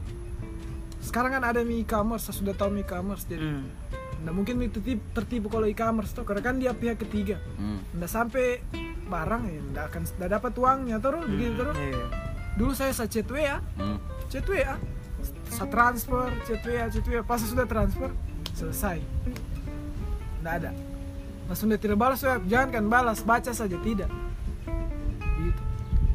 Sekarang 1.05 1.37
kan 1.37 1.45
ada 1.45 1.61
mi 1.61 1.85
e-commerce, 1.85 2.33
saya 2.33 2.41
sudah 2.41 2.55
tahu 2.57 2.73
mi 2.73 2.81
e-commerce 2.81 3.29
jadi 3.29 3.45
hmm. 3.45 3.65
Nah 4.25 4.33
mungkin 4.33 4.57
itu 4.65 4.81
tertipu, 4.81 5.05
tertipu 5.13 5.47
kalau 5.53 5.69
e-commerce 5.69 6.17
tuh 6.17 6.25
karena 6.25 6.41
kan 6.41 6.57
dia 6.57 6.73
pihak 6.73 6.97
ketiga. 6.97 7.37
Hmm. 7.61 7.85
Nggak 7.93 8.09
sampai 8.09 8.65
barang 9.05 9.43
ya, 9.45 9.61
nggak 9.61 9.85
akan 9.93 10.03
nggak 10.17 10.31
dapat 10.33 10.53
uangnya 10.57 10.97
terus 10.97 11.25
begitu 11.29 11.53
terus. 11.61 11.77
Iya. 11.77 12.05
Dulu 12.57 12.73
saya 12.73 12.93
saya 12.97 13.09
chat 13.13 13.29
WA, 13.29 13.61
Hmm. 13.77 14.01
chat 14.33 14.49
WA, 14.49 14.81
saya 15.53 15.69
transfer, 15.69 16.33
chat 16.49 16.63
WA, 16.65 16.89
chat 16.89 17.05
WA, 17.05 17.21
pas 17.21 17.37
saya 17.37 17.51
sudah 17.53 17.67
transfer 17.69 18.09
selesai. 18.57 18.97
Nggak 20.41 20.57
ada. 20.65 20.73
langsung 21.45 21.69
dia 21.69 21.77
tidak 21.77 22.01
balas 22.01 22.25
web 22.25 22.41
jangan 22.49 22.69
kan 22.73 22.85
balas 22.89 23.21
baca 23.21 23.53
saja 23.53 23.77
tidak 23.85 24.09
gitu 25.37 25.63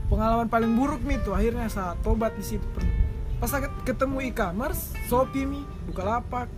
pengalaman 0.09 0.49
paling 0.49 0.73
buruk 0.73 1.05
mi 1.05 1.21
tuh 1.21 1.37
akhirnya 1.37 1.69
saya 1.69 1.93
tobat 2.01 2.33
di 2.33 2.41
situ 2.41 2.65
pas 3.39 3.47
saya 3.47 3.71
ketemu 3.81 4.19
e-commerce 4.25 4.91
shopee 5.05 5.43
mi 5.43 5.63
bukalapak. 5.85 6.51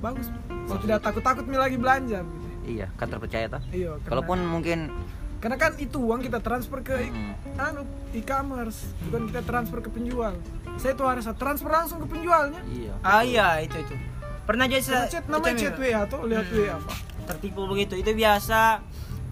Bagus. 0.00 0.26
Saya 0.66 0.78
tidak 0.80 1.00
takut 1.00 1.22
takut 1.22 1.44
mi 1.44 1.54
lagi 1.54 1.76
belanja 1.76 2.20
gitu. 2.20 2.46
Iya, 2.66 2.86
kan 2.94 3.06
terpercaya 3.06 3.46
tak? 3.46 3.62
iya 3.70 3.92
karena- 3.94 4.08
Kalaupun 4.10 4.38
mungkin 4.42 4.78
karena 5.36 5.56
kan 5.56 5.76
itu 5.76 6.00
uang 6.00 6.20
kita 6.20 6.40
transfer 6.40 6.80
ke 6.80 6.96
Hmm. 7.04 7.36
anu 7.54 7.84
e-commerce. 8.10 8.88
Bukan 9.04 9.28
kita 9.28 9.42
transfer 9.42 9.78
ke 9.78 9.88
penjual. 9.88 10.32
Saya 10.74 10.92
tuh 10.92 11.04
harus 11.04 11.28
transfer 11.30 11.68
langsung 11.68 12.00
ke 12.00 12.08
penjualnya. 12.08 12.64
Iya. 12.66 12.94
ah 13.00 13.20
iya 13.20 13.60
itu 13.60 13.76
itu. 13.78 13.94
Pernah 14.44 14.64
jadi 14.64 14.80
Karena 14.82 14.98
sa- 14.98 15.10
chat 15.10 15.24
namanya 15.26 15.52
itu, 15.52 15.62
chat 15.62 15.76
WA 15.78 15.98
atau 16.02 16.18
lihat 16.22 16.46
Hmm. 16.46 16.56
WA 16.58 16.72
apa? 16.74 16.92
Tertipu 17.26 17.60
begitu. 17.64 17.94
Itu 17.94 18.10
biasa 18.12 18.80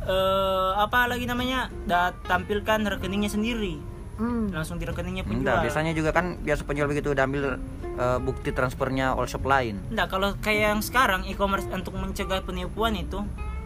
eh, 0.03 0.71
apa 0.77 1.07
lagi 1.07 1.25
namanya? 1.25 1.71
Da, 1.85 2.11
tampilkan 2.23 2.83
rekeningnya 2.89 3.29
sendiri 3.29 3.79
hmm. 4.15 4.51
langsung 4.51 4.77
di 4.77 4.85
rekeningnya 4.85 5.23
penjual 5.23 5.41
Enggak, 5.43 5.65
biasanya 5.65 5.93
juga 5.93 6.11
kan 6.11 6.37
biasa 6.39 6.63
penjual 6.63 6.87
begitu 6.87 7.09
udah 7.09 7.25
ambil 7.25 7.45
eh, 7.93 8.19
bukti 8.19 8.51
transfernya 8.51 9.13
all 9.13 9.25
shop 9.25 9.43
lain. 9.43 9.79
Enggak, 9.89 10.09
kalau 10.09 10.33
kayak 10.39 10.63
yang 10.71 10.81
sekarang 10.81 11.23
e-commerce 11.25 11.69
untuk 11.69 11.93
mencegah 11.95 12.41
penipuan 12.41 12.95
itu 12.95 13.21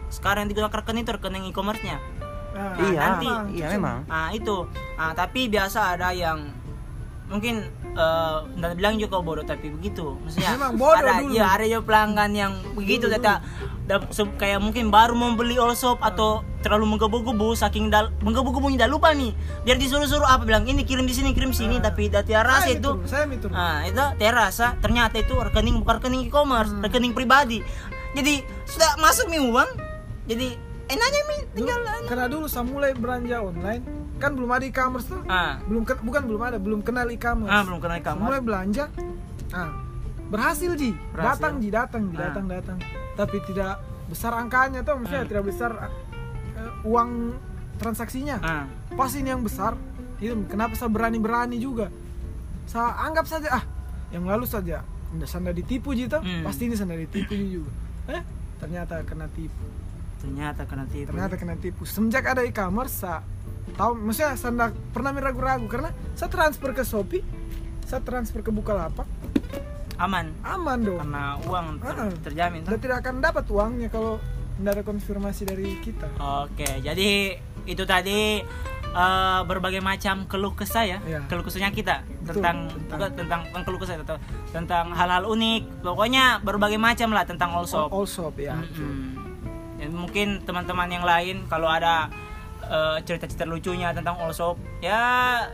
sekarang 0.07 0.45
yang 0.45 0.51
digunakan 0.51 0.77
rekening 0.77 1.03
itu 1.03 1.13
rekening 1.13 1.43
e-commerce-nya. 1.47 1.97
Nah, 2.53 2.73
iya, 2.81 3.01
nanti- 3.13 3.53
iya 3.53 3.67
memang. 3.71 4.03
Nah, 4.05 4.31
itu. 4.31 4.65
Nah, 4.95 5.11
tapi 5.13 5.45
biasa 5.45 5.93
ada 5.93 6.09
yang 6.09 6.47
mungkin 7.27 7.59
eh 7.91 8.37
nggak 8.55 8.77
bilang 8.77 8.95
juga 8.95 9.19
bodoh 9.19 9.43
tapi 9.43 9.67
begitu 9.67 10.15
maksudnya 10.21 10.53
Memang 10.53 10.77
bodoh 10.77 11.01
ada 11.01 11.19
dulu. 11.19 11.33
ya 11.33 11.45
ada 11.49 11.65
juga 11.65 11.83
pelanggan 11.83 12.31
yang 12.31 12.53
begitu 12.71 13.09
Dulu, 13.09 13.17
data 13.17 13.41
da- 13.83 14.07
se- 14.07 14.37
kayak 14.37 14.61
mungkin 14.61 14.87
baru 14.87 15.11
mau 15.11 15.33
beli 15.33 15.57
all 15.57 15.73
shop 15.73 15.99
atau 15.99 16.45
terlalu 16.67 16.85
menggebu-gebu 16.89 17.47
saking 17.53 17.87
dal 17.87 18.11
menggebu-gebunya 18.19 18.75
dah 18.77 18.89
lupa 18.89 19.11
nih 19.11 19.31
biar 19.63 19.75
disuruh-suruh 19.75 20.27
apa 20.27 20.43
bilang 20.43 20.63
ini 20.63 20.83
kirim 20.83 21.03
di 21.03 21.11
sini 21.11 21.31
kirim 21.31 21.49
sini 21.49 21.79
Ah. 21.79 21.87
tapi 21.87 22.07
tiada 22.07 22.43
rasa 22.43 22.67
Saya 22.67 22.75
itu 22.75 22.91
saya 23.05 23.23
mitur. 23.23 23.49
Nah, 23.49 23.83
itu 23.83 24.03
terasa 24.17 24.75
ternyata 24.77 25.15
itu 25.15 25.31
rekening 25.33 25.75
bukan 25.77 25.93
rekening 25.97 26.21
e-commerce, 26.25 26.69
Hmm. 26.69 26.83
rekening 26.83 27.11
pribadi. 27.11 27.63
Jadi 28.11 28.33
sudah 28.65 28.97
masuk 28.97 29.27
mi 29.27 29.39
uang. 29.39 29.69
Jadi 30.25 30.47
enaknya 30.85 31.21
mi 31.23 31.35
Dulu- 31.37 31.55
tinggal 31.55 31.79
anu. 31.81 32.05
karena 32.05 32.25
dulu 32.27 32.45
saya 32.45 32.63
mulai 32.63 32.91
belanja 32.91 33.37
online 33.39 33.83
kan 34.17 34.31
belum 34.33 34.49
ada 34.49 34.65
e-commerce 34.65 35.05
tuh 35.05 35.21
Ah, 35.25 35.59
belum 35.63 35.83
ke- 35.83 35.99
bukan 35.99 36.21
belum 36.25 36.41
ada 36.41 36.57
belum 36.57 36.79
kenal 36.81 37.07
e-commerce 37.07 37.47
ah 37.49 37.61
belum 37.61 37.77
kenal 37.77 37.95
Saya 37.95 38.11
mulai 38.13 38.19
e-commerce. 38.33 38.43
belanja 38.43 38.85
ah 39.51 39.71
berhasil 40.27 40.71
ji 40.73 40.91
Berhasil. 41.09 41.31
datang 41.37 41.53
ji 41.57 41.69
datang 41.69 42.03
ji 42.05 42.15
Ah. 42.15 42.21
datang 42.25 42.45
datang 42.45 42.77
tapi 43.13 43.37
tidak 43.43 43.79
besar 44.05 44.31
angkanya 44.33 44.79
tuh 44.81 44.95
maksudnya 44.97 45.21
Hmm. 45.21 45.29
tidak 45.29 45.43
besar 45.45 45.71
eh, 46.57 46.71
uang 46.83 47.37
transaksinya. 47.77 48.37
Ah, 48.39 48.65
pas 48.91 49.13
ini 49.13 49.29
yang 49.29 49.41
besar 49.41 49.77
itu 50.17 50.33
kenapa 50.45 50.73
saya 50.73 50.89
berani 50.89 51.17
berani 51.17 51.57
juga? 51.57 51.93
Saya 52.65 52.97
anggap 52.99 53.25
saja 53.25 53.47
ah 53.53 53.63
yang 54.09 54.25
lalu 54.25 54.43
saja 54.43 54.81
ndak 55.07 55.23
sanda 55.25 55.51
ditipu 55.51 55.93
ji 55.93 56.03
tuh 56.05 56.19
Hmm. 56.19 56.43
pasti 56.43 56.65
ini 56.65 56.75
sanda 56.75 56.93
ditipu 56.93 57.31
juga. 57.31 57.71
Eh 58.09 58.21
ternyata 58.57 58.99
kena 59.03 59.29
tipu. 59.29 59.65
Ternyata 60.17 60.65
kena 60.65 60.83
tipu. 60.85 61.07
ternyata 61.07 61.35
kena 61.35 61.55
tipu. 61.55 61.85
Semenjak 61.85 62.25
ada 62.25 62.41
e-commerce 62.41 62.97
saya 62.97 63.21
tahu 63.73 63.93
maksudnya 63.95 64.33
saya 64.33 64.51
pernah 64.89 65.13
ragu-ragu 65.13 65.67
karena 65.67 65.93
saya 66.11 66.27
transfer 66.27 66.71
ke 66.71 66.81
Shopee 66.81 67.21
saya 67.85 68.01
transfer 68.01 68.41
ke 68.41 68.49
Bukalapak. 68.49 69.05
Aman. 69.97 70.33
Aman 70.41 70.79
dong. 70.81 70.99
Karena 70.99 71.37
uang 71.39 71.67
ter- 71.79 71.95
Ah. 71.95 72.11
terjamin. 72.21 72.61
Anda 72.63 72.77
tidak 72.77 72.97
akan 72.99 73.15
dapat 73.17 73.45
uangnya 73.47 73.87
kalau 73.87 74.17
tidak 74.57 74.71
ada 74.71 74.83
konfirmasi 74.83 75.43
dari 75.43 75.77
kita 75.79 76.07
Oke, 76.17 76.67
jadi 76.79 77.37
itu 77.63 77.83
tadi 77.83 78.41
eh, 78.89 79.39
berbagai 79.43 79.77
macam 79.79 80.25
keluh 80.25 80.51
kesah 80.51 80.83
ya, 80.83 80.97
Iya. 80.99 81.21
keluh 81.25 81.41
kesahnya 81.41 81.69
kita 81.69 82.01
Betul, 82.19 82.39
tentang 82.39 82.57
tentang- 82.65 82.89
bukan 82.89 83.09
tentang 83.13 83.39
bukan 83.45 83.61
keluh 83.63 83.79
kesah 83.79 83.95
atau 83.99 84.17
tentang 84.49 84.85
hal-hal 84.91 85.23
unik, 85.27 85.61
pokoknya 85.81 86.23
berbagai 86.41 86.77
macam 86.77 87.11
lah 87.11 87.21
tentang 87.21 87.51
all 87.51 87.63
shop. 87.63 87.89
all 87.89 88.05
shop 88.05 88.33
ya. 88.35 88.57
Dan 89.77 89.93
mungkin 89.93 90.41
teman-teman 90.41 90.89
yang 90.89 91.05
lain 91.05 91.45
kalau 91.45 91.67
ada 91.67 92.09
eh, 92.59 92.97
cerita-cerita 92.99 93.45
lucunya 93.45 93.93
tentang 93.93 94.17
all 94.17 94.33
shop 94.33 94.57
ya 94.79 94.99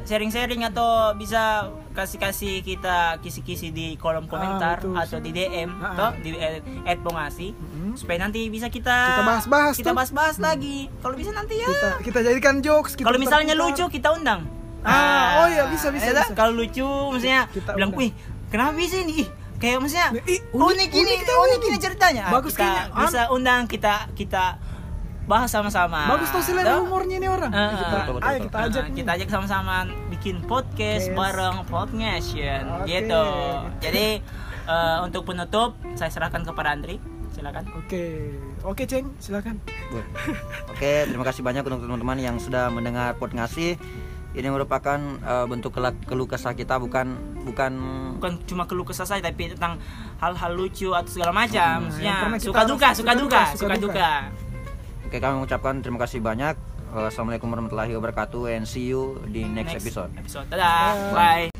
sharing-sharing 0.01 0.63
atau 0.63 1.11
bisa 1.13 1.67
kasih-kasih 1.91 2.63
kita 2.63 3.19
kisi-kisi 3.19 3.69
di 3.69 3.93
kolom 3.95 4.25
komentar 4.25 4.79
betul. 4.79 4.95
atau 4.95 5.17
di 5.19 5.29
DM 5.29 5.69
Ah, 5.75 5.91
atau 5.91 6.07
ah. 6.07 6.11
di 6.15 6.33
at 6.81 6.97
bongasi 6.97 7.51
Mm-mm. 7.93 7.99
supaya 7.99 8.17
nanti 8.19 8.47
bisa 8.47 8.67
kita 8.67 8.97
Kita 9.13 9.23
bahas-bahas 9.23 9.73
kita 9.75 9.85
tuh. 9.85 9.95
bahas-bahas 9.95 10.35
lagi 10.37 10.89
kalau 10.97 11.13
bisa 11.13 11.29
nanti 11.29 11.55
ya 11.55 11.67
kita 11.67 11.89
kita 12.03 12.19
jadikan 12.23 12.55
jokes 12.59 12.93
kita 12.93 13.05
kalau 13.05 13.17
misalnya 13.17 13.53
putar-putar. 13.53 13.77
lucu 13.79 13.93
kita 13.93 14.09
undang 14.11 14.41
Ah, 14.81 15.39
oh 15.39 15.47
iya, 15.47 15.63
bisa, 15.65 15.87
bisa, 15.89 16.05
ya 16.05 16.13
dah, 16.13 16.25
bisa. 16.25 16.35
kalau 16.35 16.53
lucu 16.53 16.83
maksudnya 16.83 17.47
Kita 17.47 17.71
bilang 17.71 17.89
undang. 17.89 18.03
wih 18.03 18.11
kenapa 18.47 18.71
bisa 18.73 18.99
ini 18.99 19.23
Ih, 19.23 19.27
kayak 19.55 19.79
maksudnya 19.79 20.07
Ih, 20.19 20.39
unik, 20.49 20.59
unik, 20.59 20.89
ini 20.91 21.11
unik, 21.13 21.19
unik, 21.23 21.37
unik. 21.39 21.61
ini 21.63 21.77
ceritanya 21.79 22.23
Ah, 22.23 22.31
Bagus 22.33 22.51
kita 22.51 22.67
kayaknya. 22.67 22.99
bisa 22.99 23.21
undang 23.29 23.61
kita 23.65 23.93
kita 24.11 24.43
bahas 25.23 25.47
sama-sama 25.47 26.03
bagus 26.09 26.27
tuh 26.29 26.43
selera 26.43 26.67
Dah? 26.67 26.83
humornya 26.83 27.15
ini 27.15 27.27
orang 27.27 27.47
Ah, 27.49 27.71
kita, 27.71 27.95
betul, 27.95 28.13
betul, 28.13 28.27
ayo 28.27 28.37
kita 28.43 28.57
Ah, 28.57 28.67
ajak 28.67 28.83
kita 28.91 29.09
ajak 29.13 29.29
sama-sama 29.29 29.75
bikin 30.09 30.35
podcast 30.43 31.07
Yes. 31.07 31.15
bareng 31.15 31.57
Podnation 31.63 32.61
Oke. 32.75 32.91
gitu. 32.91 33.23
Jadi 33.79 34.07
eh, 34.63 34.97
untuk 34.99 35.23
penutup 35.23 35.75
saya 35.93 36.07
serahkan 36.07 36.39
kepada 36.41 36.71
Andri. 36.71 36.99
Silakan. 37.43 37.63
oke 37.75 38.03
oke 38.63 38.83
ceng 38.87 39.07
silakan. 39.19 39.55
Oke, 40.71 41.03
terima 41.03 41.27
kasih 41.27 41.43
banyak 41.43 41.59
untuk 41.67 41.83
teman-teman 41.83 42.17
yang 42.23 42.39
sudah 42.39 42.71
mendengar 42.71 43.19
pot 43.19 43.35
ngasih. 43.35 43.75
Ini 44.33 44.47
merupakan 44.49 44.97
eh, 45.19 45.45
bentuk 45.45 45.75
kelak 45.75 45.93
keluh 46.07 46.25
kesah 46.25 46.55
kita 46.55 46.79
bukan 46.79 47.19
bukan 47.43 47.71
Bukan 48.17 48.33
cuma 48.47 48.63
keluh 48.63 48.87
kesah 48.87 49.03
saya 49.05 49.19
tapi 49.19 49.51
tentang 49.51 49.75
hal-hal 50.23 50.55
lucu 50.55 50.95
atau 50.95 51.11
segala 51.11 51.35
macam. 51.35 51.83
Hmm, 51.83 51.91
Maksudnya 51.91 52.15
suka 52.39 52.61
duka, 52.63 52.89
suka 52.95 53.11
duka, 53.13 53.41
suka 53.59 53.75
duka. 53.75 53.91
duka. 53.91 54.11
Oke, 55.11 55.19
kami 55.19 55.43
mengucapkan 55.43 55.83
terima 55.83 55.99
kasih 55.99 56.23
banyak. 56.23 56.55
Assalamualaikum 56.95 57.51
warahmatullahi 57.51 57.91
wabarakatuh 57.99 58.55
and 58.55 58.65
see 58.65 58.87
you 58.87 59.19
di 59.27 59.43
next, 59.43 59.83
episode. 59.83 60.15
Episode. 60.15 60.47
Dadah. 60.47 61.11
Bye. 61.11 61.51
Bye. 61.51 61.52